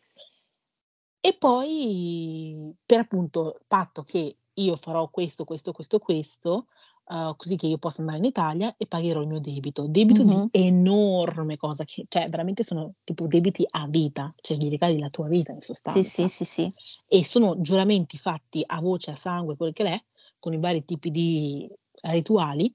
[1.18, 6.66] e poi per appunto patto che io farò questo, questo, questo, questo,
[7.06, 9.86] uh, così che io possa andare in Italia e pagherò il mio debito.
[9.88, 10.28] Debito Mhm.
[10.28, 15.08] di enorme cosa, che, cioè veramente sono tipo debiti a vita, cioè gli regali la
[15.08, 16.28] tua vita in Sì, sostanza.
[16.28, 16.72] sì, sì, sì.
[17.08, 20.04] E sono giuramenti fatti a voce, a sangue, quel che è,
[20.38, 21.68] con i vari tipi di
[22.02, 22.72] rituali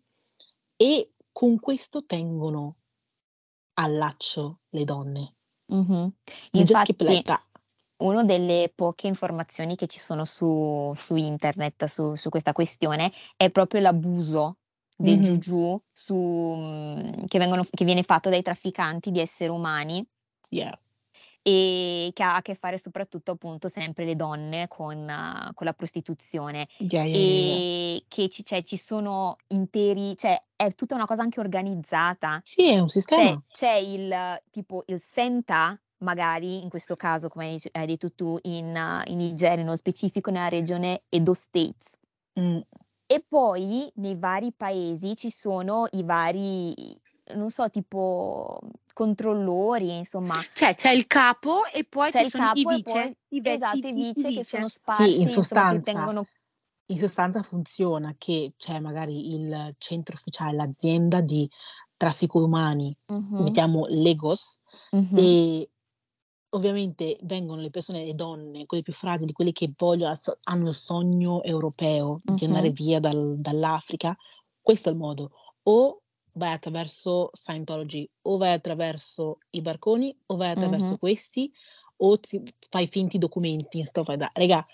[0.76, 2.76] e con questo tengono
[3.76, 5.36] al laccio le donne.
[5.67, 6.13] Mhm.
[6.51, 7.24] Like Infatti,
[7.97, 13.49] una delle poche informazioni che ci sono su, su internet su, su questa questione è
[13.51, 14.57] proprio l'abuso
[14.97, 15.24] del Mhm.
[15.24, 20.05] juju su, mm, che, vengono- che viene fatto dai trafficanti di esseri umani
[20.49, 20.78] Yeah.
[21.43, 25.73] E che ha a che fare soprattutto appunto sempre le donne con, eh, con la
[25.73, 27.55] prostituzione Yeah, yeah, yeah,
[27.95, 32.39] e che ci, cioè, ci sono interi, cioè è tutta una cosa anche organizzata.
[32.43, 33.43] Sì, è un Cioè, sistema.
[33.51, 39.09] c'è il tipo il Senta, magari in questo caso, come hai detto tu, in, uh,
[39.09, 41.99] in Nigeria, nello specifico nella regione Edo States.
[42.39, 42.59] Mm.
[43.05, 46.73] E poi nei vari paesi ci sono i vari,
[47.35, 48.59] non so, tipo
[48.93, 52.77] controllori, insomma, Cioè, c'è il capo e poi c'è ci il sono i capo e
[52.77, 54.31] vice, poi, i, esatto, i- i i- i vice.
[54.31, 56.27] che sono Sì, sparsi, in insomma, che sostanza, tengono...
[56.87, 61.49] in sostanza funziona che c'è magari il centro ufficiale, l'azienda di
[61.97, 64.57] traffico umani, Mhm, mettiamo Lagos,
[64.93, 65.69] mhm, e
[66.53, 70.13] ovviamente vengono le persone, le donne, quelle più fragili, quelle che vogliono,
[70.43, 74.15] hanno il sogno europeo di andare mhm, via dal- dall'Africa.
[74.61, 75.31] Questo è il modo.
[75.63, 76.01] O
[76.34, 80.97] vai attraverso Scientology, o vai attraverso i barconi, o vai attraverso mhm.
[80.97, 81.51] questi,
[81.97, 82.19] o
[82.69, 84.38] fai finti documenti like that.
[84.38, 84.65] Raga,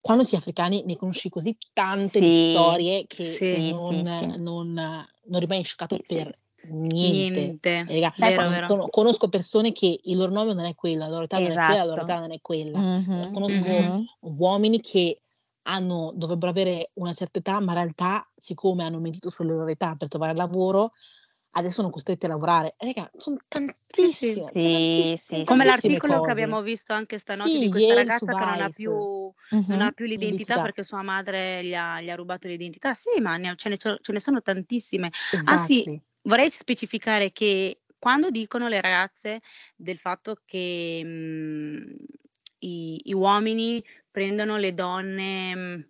[0.00, 4.72] quando si è africani ne conosci così tante Sì, storie che Sì, non, sì, non,
[4.72, 6.30] non rimani scioccato per
[6.68, 7.58] niente.
[7.86, 8.66] niente, Sai vero, vero.
[8.66, 11.54] cono- conosco persone che il loro nome non è quella, la loro età non è
[11.54, 12.12] quella, la loro Esatto.
[12.12, 12.78] età non è quella.
[12.78, 14.04] Mhm, Conosco mhm.
[14.20, 15.22] uomini che
[15.64, 19.94] hanno, dovrebbero avere una certa età, ma in realtà, siccome hanno mentito sulle loro età
[19.96, 20.92] per trovare lavoro,
[21.52, 22.74] adesso sono costretti a lavorare.
[22.78, 26.30] Raga, sono tantissime, Sì, tantissime, sì, sì, Come l'articolo che cose.
[26.30, 28.92] abbiamo visto anche stanotte di Sì, questa ieri su ragazza che non ha più,
[29.68, 29.92] non ha Mhm.
[29.92, 30.60] più l'identità l'identità.
[30.60, 32.94] perché sua madre gli ha, gli ha rubato l'identità.
[32.94, 35.10] Sì, ma ne, ce, ne, ce ne sono tantissime.
[35.44, 36.02] Ah sì, Exactly.
[36.22, 39.40] vorrei specificare che quando dicono le ragazze
[39.76, 41.96] del fatto che mh,
[42.60, 43.82] i, i uomini
[44.14, 45.88] prendono le donne mh,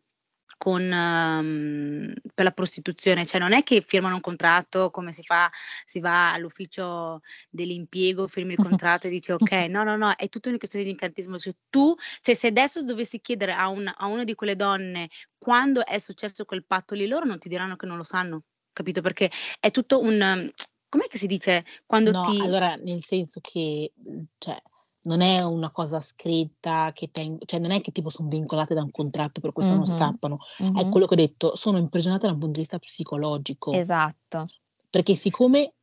[0.57, 5.51] con, ehm, per la prostituzione, cioè non è che firmano un contratto come si fa,
[5.85, 7.20] si va all'ufficio
[7.51, 10.93] dell'impiego, firmi il contratto e dici ok, no, no, no, è tutta una questione di
[10.93, 15.11] incantesimo, cioè tu, cioè, se adesso dovessi chiedere a, un- a una di quelle donne
[15.37, 19.03] quando è successo quel patto lì, loro non ti diranno che non lo sanno, capito?
[19.03, 20.51] Perché è tutto un,
[20.89, 22.41] com'è che si dice quando No, ti...
[22.41, 23.93] allora nel senso che,
[24.39, 24.57] cioè,
[25.05, 28.83] non è una cosa scritta che ten cioè non è che tipo son vincolate da
[28.83, 30.39] un contratto per questo non Mhm, scappano.
[30.73, 30.91] È mhm.
[30.91, 34.49] quello che ho detto, sono imprigionate dal punto di vista psicologico, Esatto.
[34.91, 35.75] perché siccome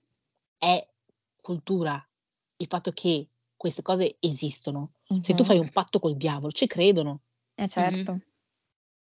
[0.57, 0.87] è
[1.41, 2.03] cultura
[2.57, 7.21] il fatto che queste cose esistono, se tu fai un patto col diavolo ci credono,
[7.57, 8.21] Eh certo.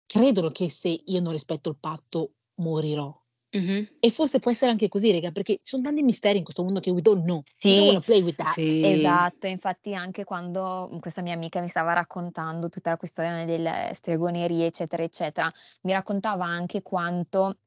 [0.05, 3.24] credono che se io non rispetto il patto morirò.
[3.57, 3.87] Mhm.
[3.99, 6.79] E forse può essere anche così, raga, perché ci son tanti misteri in questo mondo
[6.79, 7.41] che we don't know.
[7.63, 8.53] We don't Sì, play with that.
[8.53, 8.81] Sì.
[8.85, 9.47] esatto.
[9.47, 15.03] Infatti anche quando questa mia amica mi stava raccontando tutta la questione delle stregonerie, eccetera,
[15.03, 15.49] eccetera,
[15.81, 17.57] mi raccontava anche quanto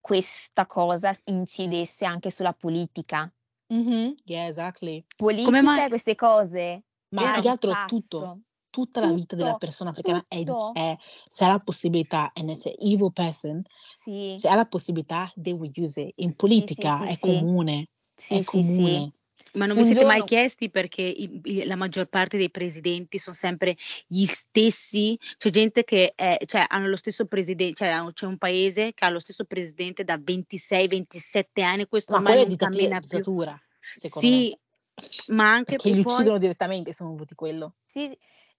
[0.00, 3.30] questa cosa incidesse anche sulla politica.
[3.72, 4.14] Mh-mh.
[4.24, 5.04] Yeah, exactly.
[5.16, 5.84] Come Politica mai...
[5.84, 8.40] e queste cose Ma più che altro tutto,
[8.70, 10.42] tutta la vita della persona africana è
[10.72, 10.96] è
[11.28, 15.52] se ha la possibilità and it's a evil person, Sì, se ha la possibilità they
[15.52, 16.12] will use it.
[16.16, 17.46] In sì, sì, politica sì, è sì.
[17.58, 17.88] comune,
[18.26, 19.04] è Sì, sì, sì.
[19.04, 19.12] comune.
[19.54, 23.34] Ma non vi siete mai chiesti perché i- i- la maggior parte dei presidenti sono
[23.36, 25.18] sempre gli stessi?
[25.38, 29.10] C'è gente che è, cioè, hanno lo stesso presidente, cioè c'è un paese che ha
[29.10, 33.24] lo stesso presidente da 26-27 anni, questo Ma ormai quella è non dittatura cammina più.
[33.24, 33.56] dittatura,
[33.92, 34.44] secondo me.
[34.44, 34.56] Sì,
[35.28, 37.74] ma anche Perché e li poi uccidono direttamente se non voti quello.
[37.90, 38.16] Sì,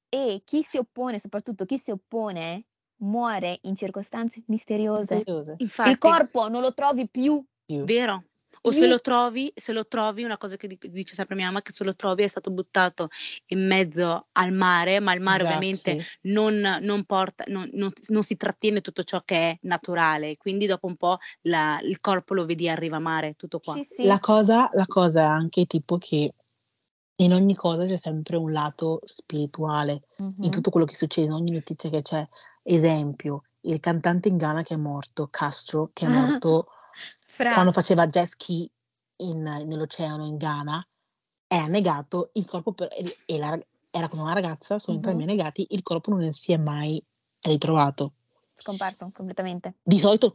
[0.10, 2.66] e chi si oppone, soprattutto chi si oppone,
[3.02, 5.16] muore in circostanze misteriose.
[5.16, 5.52] Misteriose.
[5.54, 7.44] Il infatti, corpo non lo trovi più.
[7.66, 7.84] Più.
[7.84, 8.24] vero.
[8.62, 11.62] O se lo trovi, se lo trovi, una cosa che di- dice sempre mia mamma,
[11.62, 13.08] che se lo trovi è stato buttato
[13.48, 16.34] in mezzo al mare, ma il mare ovviamente Exactly.
[16.34, 20.88] non, non porta, non, non- non si trattiene tutto ciò che è naturale, quindi dopo
[20.88, 23.76] un po' la- il corpo lo vedi arriva a mare, tutto qua.
[23.76, 24.04] Sì, sì.
[24.06, 26.34] La cosa la cosa è anche tipo che
[27.20, 30.50] in ogni cosa c'è sempre un lato spirituale, in Mhm.
[30.50, 32.28] tutto quello che succede, in ogni notizia che c'è.
[32.64, 36.68] Esempio, il cantante in Ghana che è morto, Castro, che è morto
[37.68, 38.70] quando faceva jet ski
[39.18, 40.86] in, nell'oceano in Ghana,
[41.46, 42.90] è annegato, il corpo per,
[43.26, 43.60] e la,
[43.92, 47.04] era con una ragazza, sono entrambi annegati, il corpo non si è mai
[47.42, 48.14] ritrovato.
[48.54, 49.76] Scomparso completamente.
[49.82, 50.34] Di solito,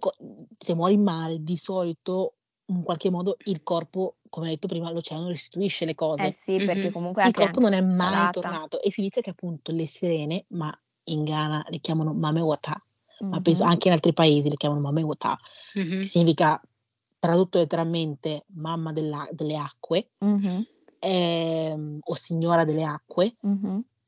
[0.58, 2.34] se muori in mare, di solito
[2.66, 6.26] in qualche modo il corpo, come detto prima, l'oceano restituisce le cose.
[6.26, 6.92] Eh sì, perché mm-hmm.
[6.92, 8.40] comunque il corpo non è mai salata.
[8.40, 12.82] tornato e si dice che appunto le sirene, ma in Ghana le chiamano Mamewata,
[13.22, 13.32] mm-hmm.
[13.32, 15.38] ma penso anche in altri paesi le chiamano Mamewata,
[15.78, 16.00] mm-hmm.
[16.00, 16.60] che significa
[17.18, 20.10] tradotto letteralmente mamma della, delle acque
[20.98, 23.36] ehm, o signora delle acque.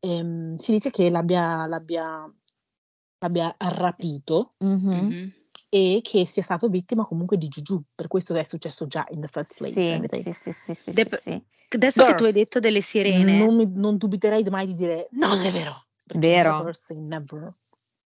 [0.00, 2.30] Ehm, si dice che l'abbia, l'abbia,
[3.18, 4.52] l'abbia rapito
[5.77, 9.29] e che sia stato vittima comunque di Juju, per questo è successo già in the
[9.29, 9.74] first place.
[10.22, 13.55] Sì, sì, sì, sì, De- sì, Adesso Girl, che tu hai detto delle sirene, non,
[13.55, 15.85] mi, non dubiterei mai di dire no, non è vero.
[16.14, 16.57] Vero.
[16.57, 17.55] Never never.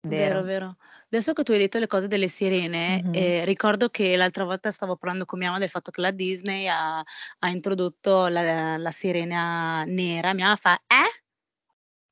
[0.03, 0.35] Vero.
[0.35, 0.77] vero, vero.
[1.11, 3.15] Adesso che tu hai detto le cose delle sirene, mm-hmm.
[3.15, 6.69] eh, ricordo che l'altra volta stavo parlando con mia mamma del fatto che la Disney
[6.69, 10.35] ha, ha introdotto la, la, sirena nera.
[10.35, 11.25] Mia mamma fa, eh?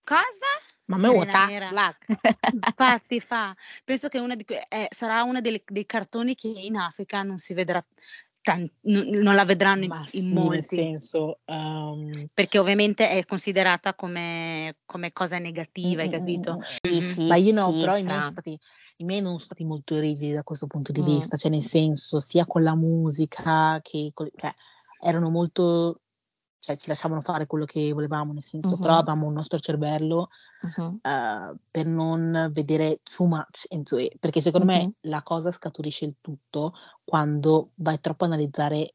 [0.02, 0.73] Cosa?
[0.86, 2.06] Ma a me vuota black.
[2.52, 3.54] Infatti fa,
[3.84, 7.54] penso che una di que- eh, sarà uno dei cartoni che in Africa non si
[7.54, 7.84] vedrà
[8.44, 10.76] Tan- non, non la vedranno in, in sì, molti.
[10.76, 12.10] Nel senso, um...
[12.34, 16.60] perché ovviamente è considerata come, come cosa negativa, hai capito?
[16.82, 18.60] Sì, sì, Ma io no, sì, però i miei, stati,
[18.98, 21.06] i miei, non sono stati molto rigidi da questo punto di mm.
[21.06, 24.52] vista, cioè nel senso, sia con la musica che con, cioè,
[25.00, 26.02] erano molto
[26.64, 28.80] cioè ci lasciavano fare quello che volevamo, nel senso, uh-huh.
[28.80, 30.30] però avevamo il nostro cervello
[30.62, 30.98] uh-huh.
[31.02, 34.78] uh, per non vedere too much into it, perché secondo uh-huh.
[34.78, 36.72] me la cosa scaturisce il tutto
[37.04, 38.94] quando vai troppo a analizzare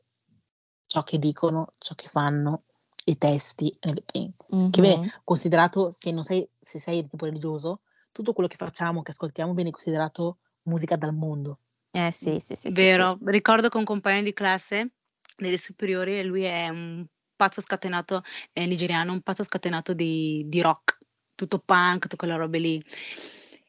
[0.88, 2.64] ciò che dicono, ciò che fanno,
[3.06, 4.32] i testi, everything.
[4.72, 9.04] Che viene considerato, se non sei, se sei di tipo religioso, tutto quello che facciamo,
[9.04, 11.60] che ascoltiamo, viene considerato musica dal mondo.
[11.92, 12.70] Eh sì, sì, sì.
[12.72, 13.30] Vero, sì, sì.
[13.30, 14.94] ricordo che un compagno di classe
[15.38, 17.06] delle superiori e lui è un
[17.40, 18.22] pazzo scatenato
[18.52, 20.98] eh, nigeriano, un pazzo scatenato di, di rock,
[21.36, 22.84] tutto punk, tutte quelle robe lì.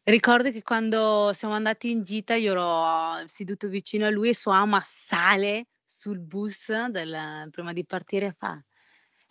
[0.02, 4.54] Ricordo che quando siamo andati in gita io ero seduto vicino a lui e sua
[4.54, 8.60] mamma sale sul bus del, prima di partire e fa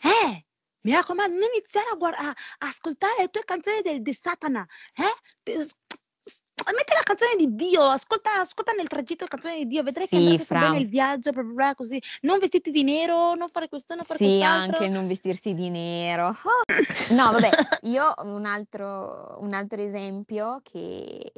[0.01, 0.45] Eh,
[0.83, 4.65] mi raccomando, non iniziare a, guarda- a, ascoltare le tue canzoni del, del Satana,
[4.95, 5.61] eh?
[6.73, 10.17] Metti la canzone di Dio, ascolta, ascolta nel tragitto la canzone di Dio, vedrai sì,
[10.17, 10.59] che andrà fra...
[10.59, 12.01] bene il viaggio, bla bla bla, così.
[12.21, 14.77] Non vestiti di nero, non fare questo, non fare sì, quest'altro.
[14.77, 16.27] anche non vestirsi di nero.
[16.27, 16.63] Oh.
[17.15, 17.49] No, vabbè,
[17.83, 21.31] io un altro, un altro esempio che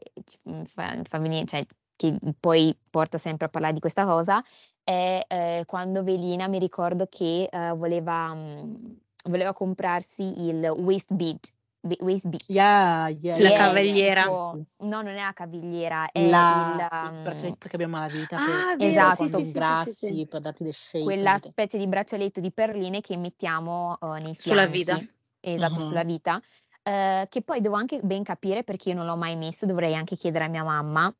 [0.66, 1.66] fa, fa venire, cioè,
[1.96, 4.44] che poi porta sempre a parlare di questa cosa,
[4.84, 8.92] è eh, quando Velina mi ricordo che eh, voleva, mh, mm,
[9.30, 11.40] voleva comprarsi il waist bead
[11.82, 12.36] USB.
[12.48, 14.22] Yeah, yeah, la cavigliera.
[14.22, 18.38] Suo, no, non è la cavigliera, è la, il, um, braccialetto che abbiamo alla vita
[18.38, 21.04] ah, per, esatto, sì, sì, grassi, sì, per darti dei shape.
[21.04, 24.42] Quella specie di braccialetto di perline che mettiamo uh, nei fianchi.
[24.42, 25.04] Sulla vita.
[25.40, 25.88] Esatto, uh-huh.
[25.88, 26.42] sulla vita.
[26.84, 30.16] Uh, che poi devo anche ben capire perché io non l'ho mai messo, dovrei anche
[30.16, 31.14] chiedere a mia mamma.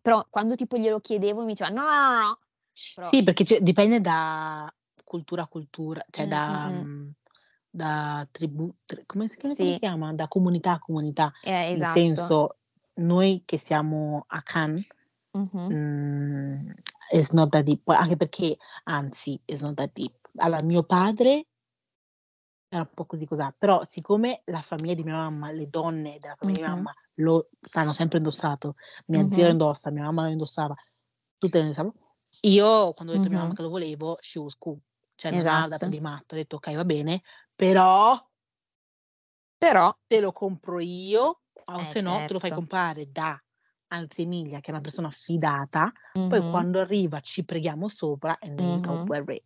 [0.00, 2.38] Però quando tipo glielo chiedevo mi diceva no, no, no, no.
[2.94, 3.08] Però...
[3.08, 6.66] Sì, perché dipende da cultura a cultura, cioè mm, da...
[6.68, 6.80] Mm-hmm.
[6.80, 7.12] Um,
[7.74, 8.72] da tribù,
[9.06, 10.12] come si, come si chiama?
[10.12, 11.32] Da comunità a comunità.
[11.42, 11.78] Eh, esatto.
[11.78, 12.56] Nel senso,
[12.94, 14.86] noi che siamo a Cannes,
[15.36, 15.72] mm-hmm.
[15.72, 16.70] mm,
[17.10, 20.14] it's not that deep, anche perché, anzi, it's not that deep.
[20.36, 21.48] Allora, mio padre
[22.68, 26.36] era un po' così cos'ha, però siccome la famiglia di mia mamma, le donne della
[26.36, 30.28] famiglia di mia mamma lo hanno sempre indossato, mia zia lo indossa, mia mamma lo
[30.28, 30.74] indossava,
[31.38, 31.94] tutte lo indossavano,
[32.42, 34.78] io quando ho detto a mia mamma che lo volevo, she was cool,
[35.14, 35.64] cioè non esatto.
[35.64, 37.22] ha dato di matto, ho detto ok va bene,
[37.56, 38.18] però
[39.62, 42.52] Però te lo compro io, o Eh, se no te lo fai certo.
[42.52, 43.38] comprare da
[43.88, 44.24] Anzi
[44.60, 45.92] che è una persona fidata,
[46.26, 46.44] poi Mh-mh.
[46.44, 49.06] quando arriva ci preghiamo sopra Mh-mh.
[49.06, 49.44] wear it.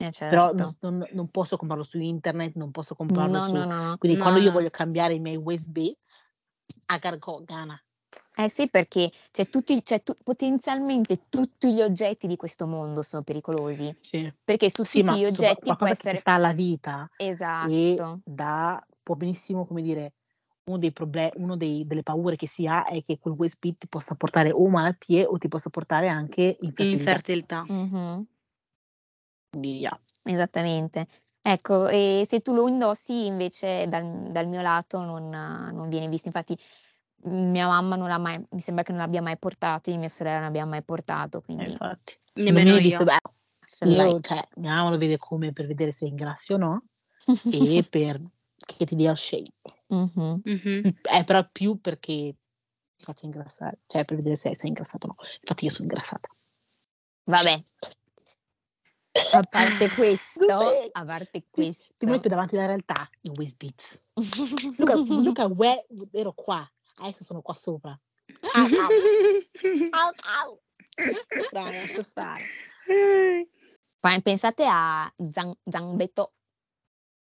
[0.00, 0.76] Eh, Però non, certo.
[0.80, 3.64] non- non posso comprarlo su internet, non posso comprarlo No, su...
[3.66, 3.98] no, no.
[3.98, 5.36] Quindi quando io voglio cambiare i miei
[6.90, 7.80] I gotta go Ghana.
[8.40, 13.24] Eh sì, perché cioè, tutti, cioè, tu- potenzialmente tutti gli oggetti di questo mondo sono
[13.24, 13.92] pericolosi.
[14.00, 16.20] Sì, Perché su sì tutti ma gli oggetti può qualcosa che ti essere...
[16.20, 18.20] sta alla vita e Esatto.
[18.24, 20.12] da, può benissimo, come dire,
[20.66, 23.88] uno dei problemi, uno dei, delle paure che si ha è che quel beat ti
[23.88, 26.96] possa portare o malattie o ti possa portare anche infertilità.
[26.96, 27.64] Infertilità.
[27.66, 28.26] Mhm.
[29.50, 30.00] Quindi, yeah.
[30.22, 31.08] Esattamente.
[31.40, 36.28] Ecco, e se tu lo indossi invece dal, dal mio lato non, non viene visto.
[36.28, 36.56] Infatti
[37.24, 40.08] mia mamma non l'ha mai, mi sembra che non l'abbia mai portato, io e mia
[40.08, 42.18] sorella non l'abbiamo mai portato, Eh, quindi infatti.
[42.34, 42.80] Nemmeno io.
[42.80, 43.18] visto, beh,
[43.80, 44.20] io, like.
[44.20, 46.84] cioè, mia mamma lo vede come per vedere se ingrassi o no
[47.52, 48.20] e per
[48.76, 49.52] che ti dia shape.
[49.88, 50.40] Mhm.
[50.44, 50.94] Mhm.
[51.02, 52.34] È però più perché
[52.96, 55.26] faccia ingrassare, cioè per vedere se sei ingrassato o no.
[55.40, 56.28] Infatti io sono ingrassata.
[57.24, 57.64] Vabbè.
[59.32, 60.54] A parte questo,
[60.92, 61.92] a parte questo.
[61.96, 64.00] Ti metto davanti alla realtà in Wiz Beats.
[64.78, 67.98] Luca, Luca, where, ero qua, adesso sono qua sopra.
[68.52, 68.66] Au,
[69.92, 70.10] au.
[70.42, 70.58] au,
[71.50, 72.44] Dai, lascia stare.
[74.22, 76.32] Pensate a Zang, Zangbeto.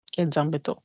[0.04, 0.80] Che è Zambetò?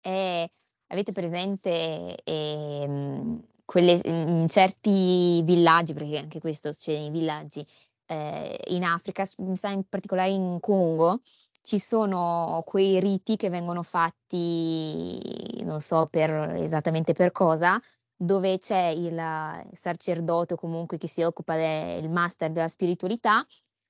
[0.00, 0.50] Eh,
[0.88, 7.66] avete presente ehm, quelle, in certi villaggi, perché anche questo succede nei villaggi,
[8.06, 11.20] eh, in Africa, mi sa in particolare in Congo,
[11.62, 17.80] ci sono quei riti che vengono fatti, non so per, esattamente per cosa,
[18.16, 23.44] dove c'è il sacerdote o comunque chi si occupa del master della spiritualità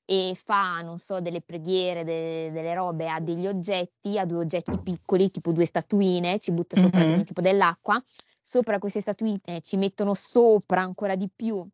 [0.07, 4.79] e fa, non so, delle preghiere, de- delle robe a degli oggetti, a due oggetti
[4.83, 7.23] piccoli, tipo due statuine, ci butta sopra Mhm.
[7.25, 8.03] tipo dell'acqua.
[8.43, 11.67] Sopra queste statuine ci mettono sopra ancora di più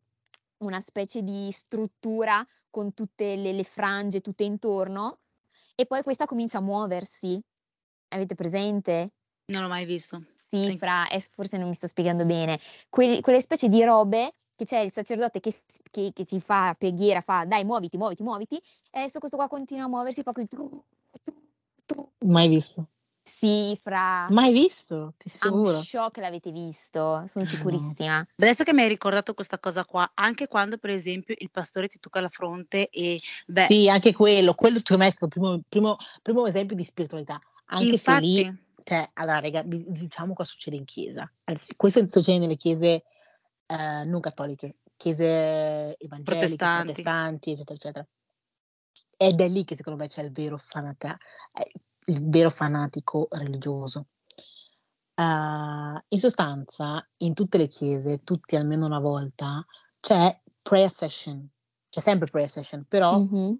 [0.59, 5.19] una specie di struttura con tutte le, le frange tutte intorno
[5.75, 7.41] e poi questa comincia a muoversi.
[8.09, 9.13] Avete presente?
[9.51, 10.23] Non l'ho mai visto.
[10.33, 10.77] Sì, Sì.
[10.77, 12.59] fra, eh, forse non mi sto spiegando bene.
[12.89, 15.53] Que- quelle specie di robe che c'è il sacerdote che,
[15.91, 18.57] che- che ci fa preghiera, fa dai muoviti, muoviti, muoviti,
[18.91, 20.83] e adesso questo qua continua a muoversi, fa tru.
[22.25, 22.87] Mai visto.
[23.23, 25.81] Sì, fra, Mai visto, ti I'm assicuro.
[25.81, 27.45] sure che l'avete visto, sono Ah, no.
[27.45, 28.27] sicurissima.
[28.37, 31.99] Adesso che mi hai ricordato questa cosa qua, anche quando per esempio il pastore ti
[31.99, 35.61] tocca la fronte e beh, Sì, anche quello, quello secondo me è stato il primo,
[35.67, 37.39] primo, primo esempio di spiritualità.
[37.67, 41.31] Anche se lì, infatti, cioè, allora, raga, diciamo cosa succede in chiesa.
[41.75, 43.03] Questo succede nelle chiese
[43.65, 46.85] eh, non cattoliche, chiese evangeliche, Protestanti.
[46.85, 48.07] protestanti, eccetera, eccetera.
[49.17, 51.17] Ed è lì che secondo me c'è il vero, fanata-
[51.53, 51.71] eh,
[52.05, 54.07] il vero fanatico religioso.
[55.13, 55.23] Eh,
[56.07, 59.65] in sostanza, in tutte le chiese, tutti almeno una volta,
[59.99, 61.47] c'è prayer session.
[61.87, 63.59] C'è sempre prayer session, però Mhm,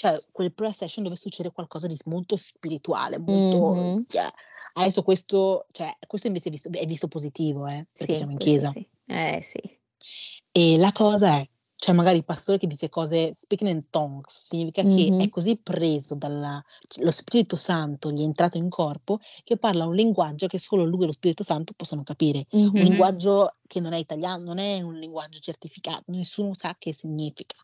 [0.00, 3.74] c'è quel prayer session dove succede qualcosa di molto spirituale, molto...
[3.74, 4.04] mhm.
[4.06, 4.26] cioè,
[4.74, 8.38] adesso questo, cioè, questo invece è visto, è visto positivo, eh, perché Sì, siamo in
[8.38, 8.70] chiesa.
[8.70, 8.88] sì.
[9.04, 9.78] Eh sì.
[10.52, 14.82] E la cosa è, c'è magari il pastore che dice cose speaking in tongues, significa
[14.82, 16.62] che è così preso dallo
[17.10, 21.06] Spirito Santo, gli è entrato in corpo, che parla un linguaggio che solo lui e
[21.06, 22.46] lo Spirito Santo possono capire.
[22.52, 22.82] Un Mhm.
[22.82, 27.56] linguaggio che non è italiano, non è un linguaggio certificato, nessuno sa che significa.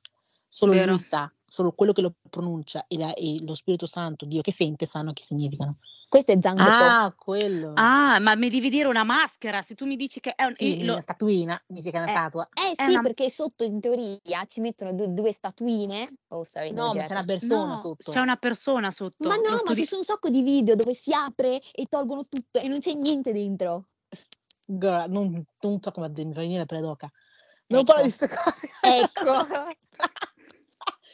[0.48, 0.90] Solo vero.
[0.92, 4.52] lui sa, solo quello che lo pronuncia e, la- e lo Spirito Santo, Dio che
[4.52, 5.78] sente, sanno che significano.
[6.06, 6.70] Questo è Zangbeto.
[6.70, 7.72] Ah, quello.
[7.76, 10.54] Ah, ma mi devi dire una maschera, se tu mi dici che è un...
[10.54, 12.48] Sì, lo- una statuina, dice che è una Eh, statua.
[12.52, 16.06] Eh È sì, una- perché sotto in teoria ci mettono du- due statuine.
[16.28, 18.10] Oh, sorry, No, ma c'è una persona no, sotto.
[18.12, 19.26] c'è una persona sotto.
[19.26, 21.86] Ma lo no, ma studi- ci sono un sacco di video dove si apre e
[21.88, 23.88] tolgono tutto e non c'è niente dentro.
[24.66, 27.10] Girl, non, non so come mi fa venire la pelle d'oca.
[27.68, 27.92] Non Ecco.
[27.94, 28.68] parlo di queste cose.
[28.82, 29.46] Ecco.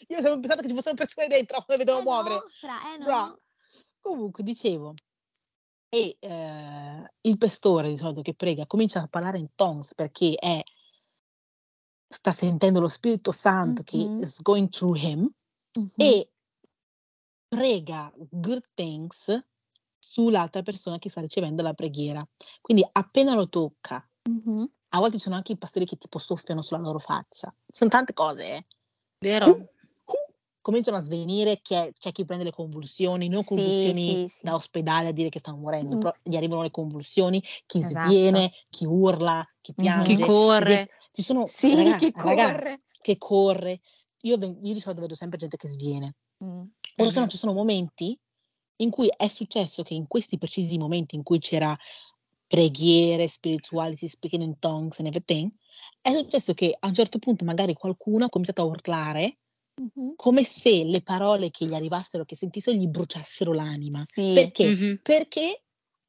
[0.08, 2.34] Io avevo pensato che ci fossero persone dentro, come vedevo Eh muovere.
[2.34, 3.38] no, fra, eh no.
[4.00, 4.94] Comunque, dicevo,
[5.88, 10.60] e eh, il pastore di solito che prega comincia a parlare in tongues perché è,
[12.08, 14.16] sta sentendo lo Spirito Santo Mhm.
[14.16, 15.30] che is going through him
[15.78, 15.90] Mhm.
[15.96, 16.30] e
[17.48, 19.38] prega good things
[19.98, 22.26] sull'altra persona che sta ricevendo la preghiera.
[22.60, 24.68] Quindi appena lo tocca, Mhm.
[24.90, 27.50] a volte ci sono anche i pastori che tipo soffiano sulla loro faccia.
[27.50, 28.66] Ci sono tante cose, eh.
[29.18, 29.71] Vero?
[30.62, 34.40] Cominciano a svenire, che c'è chi prende le convulsioni, non convulsioni sì, sì.
[34.40, 35.98] da ospedale a dire che stanno morendo, Mm.
[35.98, 37.82] però gli arrivano le convulsioni, chi Esatto.
[37.82, 39.76] sviene, chi urla, chi Mhm.
[39.76, 40.04] piange.
[40.04, 40.88] Chi corre.
[41.10, 42.82] Ci sono Sì, raga, chi raga, corre.
[43.00, 43.80] che corre.
[44.20, 46.14] Io, io di solito vedo sempre gente che sviene.
[46.44, 46.72] Mm.
[46.96, 48.16] Ora se no ci sono momenti
[48.76, 51.76] in cui è successo che in questi precisi momenti in cui c'era
[52.46, 55.50] preghiere, spirituality, speaking in tongues and everything,
[56.00, 59.38] è successo che a un certo punto magari qualcuno ha cominciato a urlare
[60.16, 64.04] Come se le parole che gli arrivassero, che sentissero, gli bruciassero l'anima.
[64.06, 64.66] Sì, Perché?
[64.66, 64.98] Mhm.
[65.02, 65.62] Perché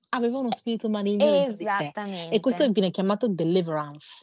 [0.09, 1.72] aveva uno spirito maligno dentro di sé.
[1.72, 2.36] esattamente.
[2.36, 4.22] E questo viene chiamato deliverance.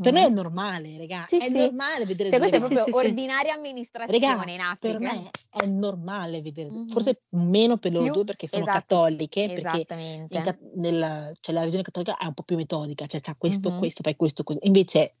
[0.00, 1.24] Per noi è normale, raga.
[1.26, 1.58] Sì, è sì.
[1.58, 2.66] normale vedere Cioè, questa è deliverance.
[2.68, 3.06] sì, proprio sì.
[3.06, 4.78] ordinaria amministrazione Raga, in Africa.
[4.78, 6.86] per me è normale vedere, Mhm.
[6.88, 10.34] forse meno per loro Più- due perché sono esatto, cattoliche, perché Esattamente.
[10.36, 13.68] in ca- nella- cioè la religione cattolica è un po' più metodica, cioè c'ha questo,
[13.70, 13.78] Mhm.
[13.78, 14.64] questo, fai questo, questo.
[14.66, 15.16] Invece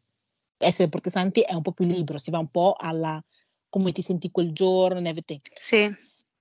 [0.56, 3.22] essere protestanti è un po' più libero, si va un po' alla
[3.68, 5.40] come ti senti quel giorno and everything.
[5.54, 5.84] Sì.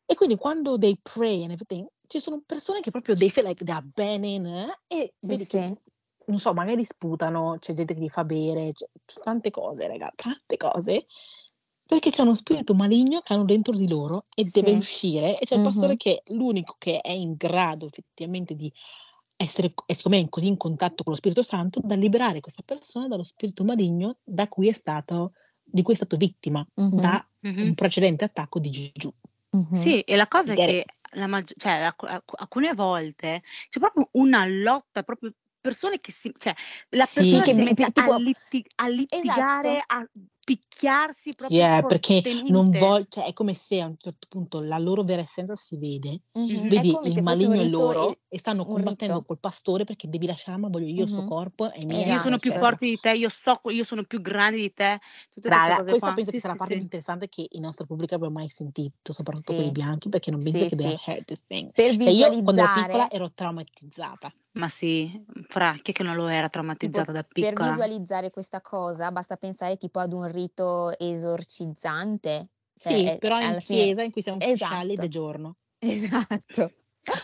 [0.07, 3.63] E quindi quando they pray and everything, ci sono persone che proprio they feel like
[3.63, 5.91] they are burning eh, e Sì, vedi che, sì.
[6.28, 10.11] non so, magari sputano, c'è gente che li fa bere, c'è, c'è tante cose, raga,
[10.15, 11.07] tante cose,
[11.88, 14.78] perché c'è uno spirito maligno che hanno dentro di loro e deve Sì.
[14.78, 15.97] uscire e c'è il pastore Mhm.
[15.97, 18.71] che è l'unico che è in grado effettivamente di
[19.38, 23.23] essere, siccome è così in contatto con lo Spirito Santo, da liberare questa persona dallo
[23.23, 25.34] spirito maligno da cui è stato,
[25.66, 26.99] di cui è stato vittima Mhm.
[27.01, 27.61] da Mhm.
[27.63, 29.11] un precedente attacco di Gesù.
[29.51, 29.74] Mhm.
[29.76, 30.86] Sì, e la cosa è che
[31.16, 36.32] la maggi cioè alc alc alcune volte c'è proprio una lotta, proprio persone che si
[36.38, 36.53] cioè
[36.89, 39.93] la persona Sì, che si mette tipo- a liti a litigare, Esatto.
[39.93, 40.09] a
[40.45, 44.78] picchiarsi proprio Yeah, perché non voglio, cioè è come se a un certo punto la
[44.78, 46.43] loro vera essenza si vede, Mhm.
[46.43, 46.66] Mhm.
[46.66, 49.23] È vedi come il maligno è loro e e stanno un combattendo rito.
[49.23, 51.23] col pastore perché devi lasciare, ma voglio io il suo Mhm.
[51.23, 52.51] corpo, è mia, Io sono più Esatto.
[52.51, 55.95] forte di te, io so io sono più grande di te, tutte queste Raga, cose
[55.95, 56.13] questa qua.
[56.13, 56.86] penso Sì, che sia la sì, parte più sì.
[56.86, 60.65] interessante che il nostro pubblico abbia mai sentito, soprattutto quelli Sì, bianchi, perché non penso
[60.65, 60.83] sì, che sì.
[60.86, 61.71] have heard this thing.
[61.73, 64.33] Per Cioè io quando ero piccola visualizzare, ero traumatizzata.
[64.57, 67.57] Ma sì, fra chi è che non lo era tipo traumatizzata da per piccola?
[67.57, 72.49] visualizzare questa cosa, basta pensare tipo ad un rito esorcizzante.
[72.77, 75.07] Cioè, Sì, è- però in alla fine, chiesa in cui siamo più scialli ed è
[75.07, 75.57] esatto, giorno.
[75.79, 76.73] esatto.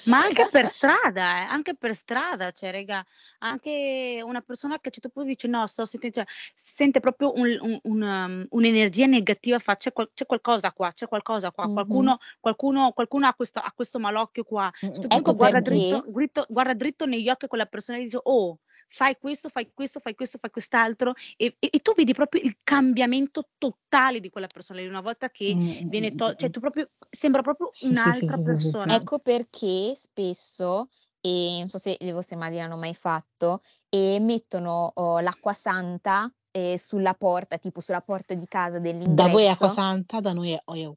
[0.05, 3.03] Ma anche per strada, eh, anche per strada, cioè raga,
[3.39, 7.33] anche una persona che a un certo punto dice: "No, sto sentendo" cioè sente proprio
[7.33, 11.67] un un un um, un'energia negativa, fa: "C'è qual c'è qualcosa qua, c'è qualcosa qua,
[11.67, 11.71] Mhm.
[11.71, 15.59] qualcuno qualcuno qualcuno ha questo ha questo malocchio qua." Mm, certo mm, punto Ecco guarda
[15.61, 18.59] dritto dritto guarda dritto negli occhi quella persona e dice: "Oh,
[18.91, 22.57] fai questo, fai questo, fai questo, fai quest'altro." E e e tu vedi proprio il
[22.63, 26.49] cambiamento totale di quella persona lì, una volta che Mm, mm, viene mm, tol cioè
[26.49, 26.51] mm.
[26.51, 28.71] tu proprio sembra proprio Sì, un'altra sì, sì, sì, sì.
[28.71, 28.95] persona.
[28.95, 30.89] ecco perché spesso,
[31.21, 36.31] e non so se le vostre madri l'hanno mai fatto, e mettono oh, l'acqua santa
[36.51, 39.69] eh, sulla porta, tipo sulla porta di casa Da voi è acqua dell'ingresso.
[39.69, 40.93] santa, da noi è oil.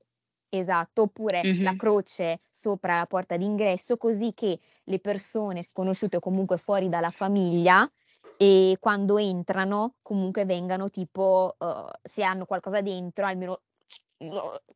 [0.57, 1.75] Esatto, oppure la Mh-mh.
[1.75, 7.91] croce sopra la porta d'ingresso, così che le persone sconosciute o comunque fuori dalla famiglia,
[8.37, 13.63] e quando entrano comunque vengano tipo, uhm, se hanno qualcosa dentro almeno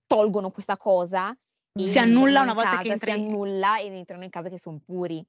[0.06, 1.32] tolgono questa cosa
[1.72, 4.30] e Si annulla entrano una in volta che casa, si entri annulla ed entrano in
[4.30, 5.24] casa che son puri.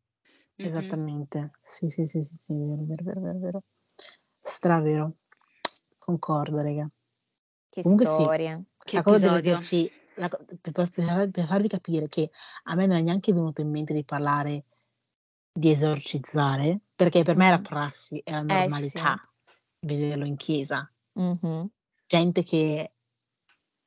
[0.60, 1.00] Mh-mh.
[1.02, 1.52] Esattamente.
[1.62, 3.64] Sì, sì, sì, sì, sì, vero, vero, vero, vero, vero.
[4.42, 5.16] Stravero.
[5.98, 6.90] Concordo, raga.
[7.74, 8.30] Che Comunque sì.
[8.84, 9.20] Che la cosa episodio.
[9.20, 12.30] dell'esorci la co per per per farvi capire che
[12.64, 14.66] a me non è neanche venuto in mente di parlare
[15.52, 18.54] di esorcizzare, perché per me era prassi, era Eh sì.
[18.54, 19.20] normalità
[19.80, 20.90] vederlo in chiesa.
[21.14, 21.70] Mh-mh.
[22.08, 22.94] Gente che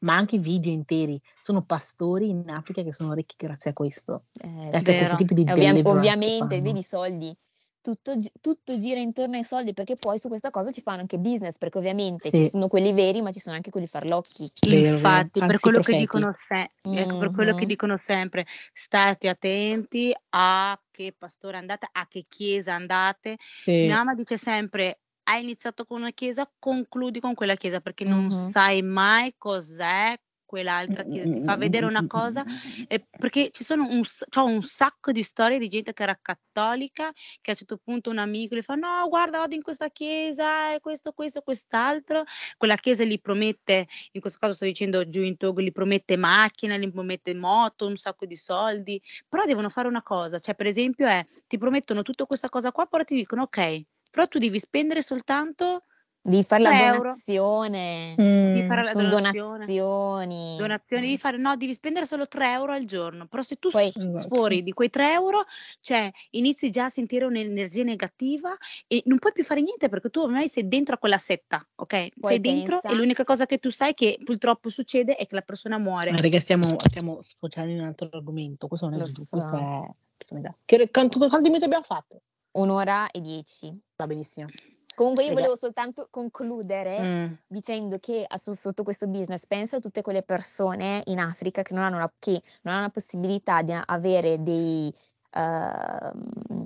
[0.02, 4.68] ma anche video interi, sono pastori in Africa che sono ricchi grazie a questo, Eh
[4.70, 5.16] grazie a questo Vero.
[5.16, 7.36] tipo di ovvia ovviamente vedi i soldi,
[7.82, 11.58] tutto tutto gira intorno ai soldi, perché poi su questa cosa ci fanno anche business,
[11.58, 12.50] perché ovviamente ci Sì.
[12.50, 14.50] sono quelli veri, ma ci sono anche quelli farlocchi.
[14.64, 14.98] Vero.
[15.00, 15.92] Infatti, per quello che profeti.
[15.94, 17.68] dicono se ecco, per quello che Mh-mh.
[17.68, 23.72] dicono sempre: "State attenti a che pastore andate, a che chiesa andate." Sì.
[23.80, 28.30] Mia mamma dice sempre: "Hai iniziato con una chiesa, concludi con quella chiesa, perché non
[28.30, 28.52] Mh-mh.
[28.52, 30.16] sai mai cos'è
[30.52, 32.44] quell'altra chiesa." Ti fa vedere una cosa
[32.86, 34.02] e perché ci sono un
[34.34, 38.18] un sacco di storie di gente che era cattolica, che a un certo punto un
[38.18, 42.24] amico le fa: "No, guarda vado in questa chiesa e questo, questo, quest'altro."
[42.56, 46.76] Quella chiesa gli promette, in questo caso sto dicendo giù in Togo, gli promette macchina,
[46.76, 51.06] gli promette moto, un sacco di soldi, però devono fare una cosa, cioè per esempio
[51.06, 55.02] è: ti promettono tutto questa cosa qua, però ti dicono: "Okay, però tu devi spendere
[55.02, 55.84] soltanto
[56.24, 58.66] Devi far la 3 €." donazione, Devi Mh.
[58.68, 59.10] fare la donazione.
[59.10, 60.56] donazioni.
[60.56, 61.18] Donazioni, Eh.
[61.18, 64.18] fare no, devi spendere solo 3 € al giorno, però se tu Poi s Esatto.
[64.18, 65.44] sfori di quei 3 €,
[65.80, 68.56] cioè inizi già a sentire un'energia negativa
[68.86, 72.12] e non puoi più fare niente perché tu ormai sei dentro a quella setta, okay,
[72.20, 75.40] Poi sei dentro e l'unica cosa che tu sai che purtroppo succede è che la
[75.42, 76.10] persona muore.
[76.10, 78.68] Eh, raga, stiamo stiamo sfociando in un altro argomento.
[78.68, 79.62] Questo non è Lo Gesù, questo so.
[79.62, 80.56] è personalità.
[80.64, 82.20] Che quanto quanti minuti abbiamo fatto?
[82.52, 83.74] 1 ora e 10.
[83.96, 84.48] Va benissimo.
[84.94, 87.36] Comunque io volevo soltanto concludere Mh.
[87.46, 91.98] dicendo che sotto questo business pensa a tutte quelle persone in Africa che non hanno
[91.98, 94.92] la che non hanno la possibilità di avere dei
[95.34, 96.12] uhm,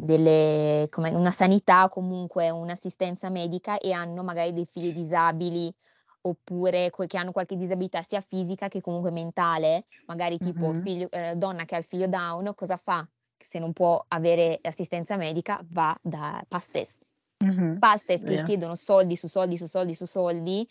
[0.04, 5.72] delle come una sanità o comunque un'assistenza medica e hanno magari dei figli disabili,
[6.22, 10.76] oppure que che hanno qualche disabilità sia fisica che comunque mentale, magari tipo Mh-mh.
[10.80, 13.08] figlio ehm, donna che ha il figlio Down, cosa fa?
[13.38, 16.96] Se non può avere assistenza medica va da pastors.
[17.42, 17.82] Mh-mh.
[17.82, 18.42] Pastors che Vero.
[18.42, 20.66] chiedono soldi su soldi su soldi su soldi,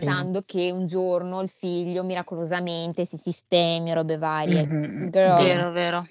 [0.00, 0.28] Vero.
[0.30, 4.68] pensando che un giorno il figlio miracolosamente si sistemi robe varie.
[4.70, 5.36] Mh-mh, Girl.
[5.36, 5.68] vero.
[5.70, 6.08] Vero, vero.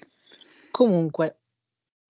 [0.74, 1.40] Comunque,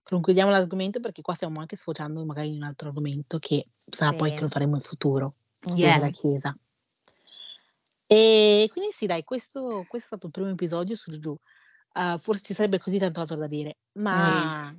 [0.03, 4.31] concludiamo l'argomento perché qua stiamo anche sfociando magari in un altro argomento che sarà poi
[4.31, 4.49] che lo Sì.
[4.49, 5.35] faremo in futuro,
[5.75, 5.95] quello Yeah.
[5.95, 6.13] della Mh-mh.
[6.13, 6.57] chiesa.
[8.11, 11.35] E quindi sì dai, questo questo è stato il primo episodio su Gesù.
[11.95, 13.77] Uhm, forse ci sarebbe così tanto altro da dire,
[14.09, 14.53] Sì.
[14.53, 14.73] ma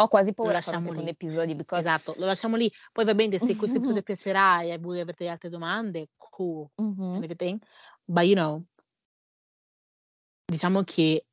[0.00, 1.08] Ho quasi paura secondo lì.
[1.08, 2.72] episodio because Esatto, lo lasciamo lì.
[2.92, 7.60] Poi va bene, se questo episodio piacerà e voi avete altre domande, cool everything,
[8.04, 8.64] but you know
[10.48, 11.26] diciamo che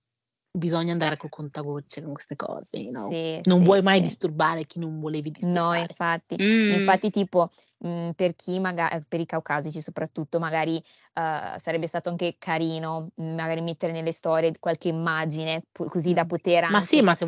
[0.57, 3.17] bisogna andare col contagocce con queste cose, know?
[3.17, 4.01] Sì, Non sì, vuoi mai sì.
[4.01, 5.75] disturbare chi non volevi No, disturbare.
[5.75, 6.39] infatti.
[6.41, 6.67] Mm.
[6.67, 7.49] Infatti, tipo,
[7.79, 10.81] mhmm, per chi maga ehm, per i caucasici soprattutto, magari,
[11.15, 16.23] uhm, sarebbe stato anche carino, mhmm, magari mettere nelle storie qualche immagine, po così da
[16.23, 16.25] Mh.
[16.25, 17.25] poter Ma sì, anche ma se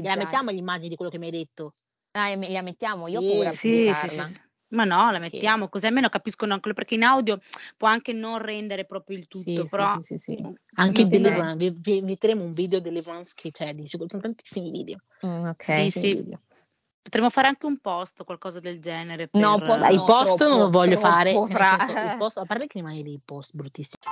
[0.00, 0.16] gliela visualizzare.
[0.16, 1.72] mettiamo l'immagine di quello che mi hai detto.
[2.16, 3.08] Ah, la mettiamo?
[3.08, 4.38] Io ho paura sì, Sì, sì, sì.
[4.74, 5.20] Ma no, la Sì.
[5.20, 7.38] mettiamo, così almeno capiscono anche perché in audio
[7.76, 10.40] può anche non rendere proprio il tutto, Sì, sì, però sì, sì, sì.
[10.40, 14.70] mhmm, Anche Deliverance, vi vi metteremo un video Deliverance che c'è di sicuro sono tantissimi
[14.70, 15.66] video, Mh, Sì, okay.
[15.66, 16.14] tantissimi sì.
[16.14, 16.40] video.
[17.02, 20.40] Potremmo fare anche un post, qualcosa del genere No, per post Ma i no, post
[20.40, 23.12] non lo troppo, voglio fare, troppo cioè senso, il post a parte che rimane lì
[23.12, 24.02] il post bruttissimo.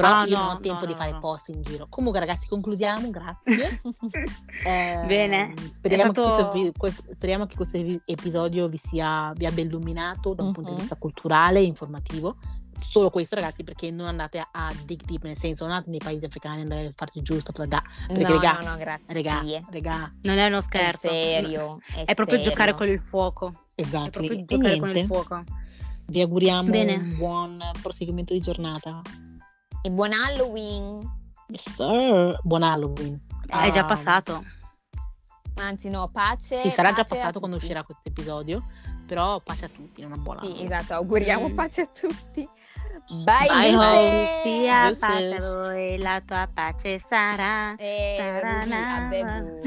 [0.00, 1.18] Però Ah, io non no, ho no, tempo di no, fare no.
[1.18, 1.86] post in giro.
[1.88, 3.80] Comunque ragazzi concludiamo, grazie.
[5.06, 9.32] Bene, Ehm, è speriamo, che questo, stato vi- ques- speriamo che questo episodio vi, sia,
[9.34, 12.36] vi abbia illuminato da un punto di vista culturale e informativo.
[12.82, 15.98] Solo questo ragazzi perché non andate a, a dig deep, nel senso non andate nei
[15.98, 17.76] paesi africani andare a farci giusto, perché
[18.08, 19.12] No, regà, no, no, grazie.
[19.14, 22.76] regà, regà, non è uno È scherzo, n serio, è è proprio giocare serio.
[22.76, 24.10] con il fuoco, è esatto.
[24.10, 25.44] proprio E giocare con il fuoco.
[26.06, 26.94] vi auguriamo Bene.
[26.94, 29.02] un buon proseguimento di giornata.
[29.82, 31.08] E buon Halloween!
[31.48, 32.38] Yes, sir.
[32.42, 33.20] Buon Halloween.
[33.48, 34.44] Ah, è già Ah, passato.
[35.56, 37.68] Anzi no, sì, pace sarà già pace a passato quando tutti.
[37.68, 38.64] uscirà questo episodio,
[39.06, 41.54] però pace a tutti, una buona Sì, esatto, auguriamo Mh.
[41.54, 42.48] pace a tutti.
[43.24, 45.00] Bye Bye sia Giuse!
[45.06, 47.74] pace a voi, la tua pace sarà.
[47.76, 49.04] Eh, Rudy, Taranara.
[49.04, 49.60] abbiamo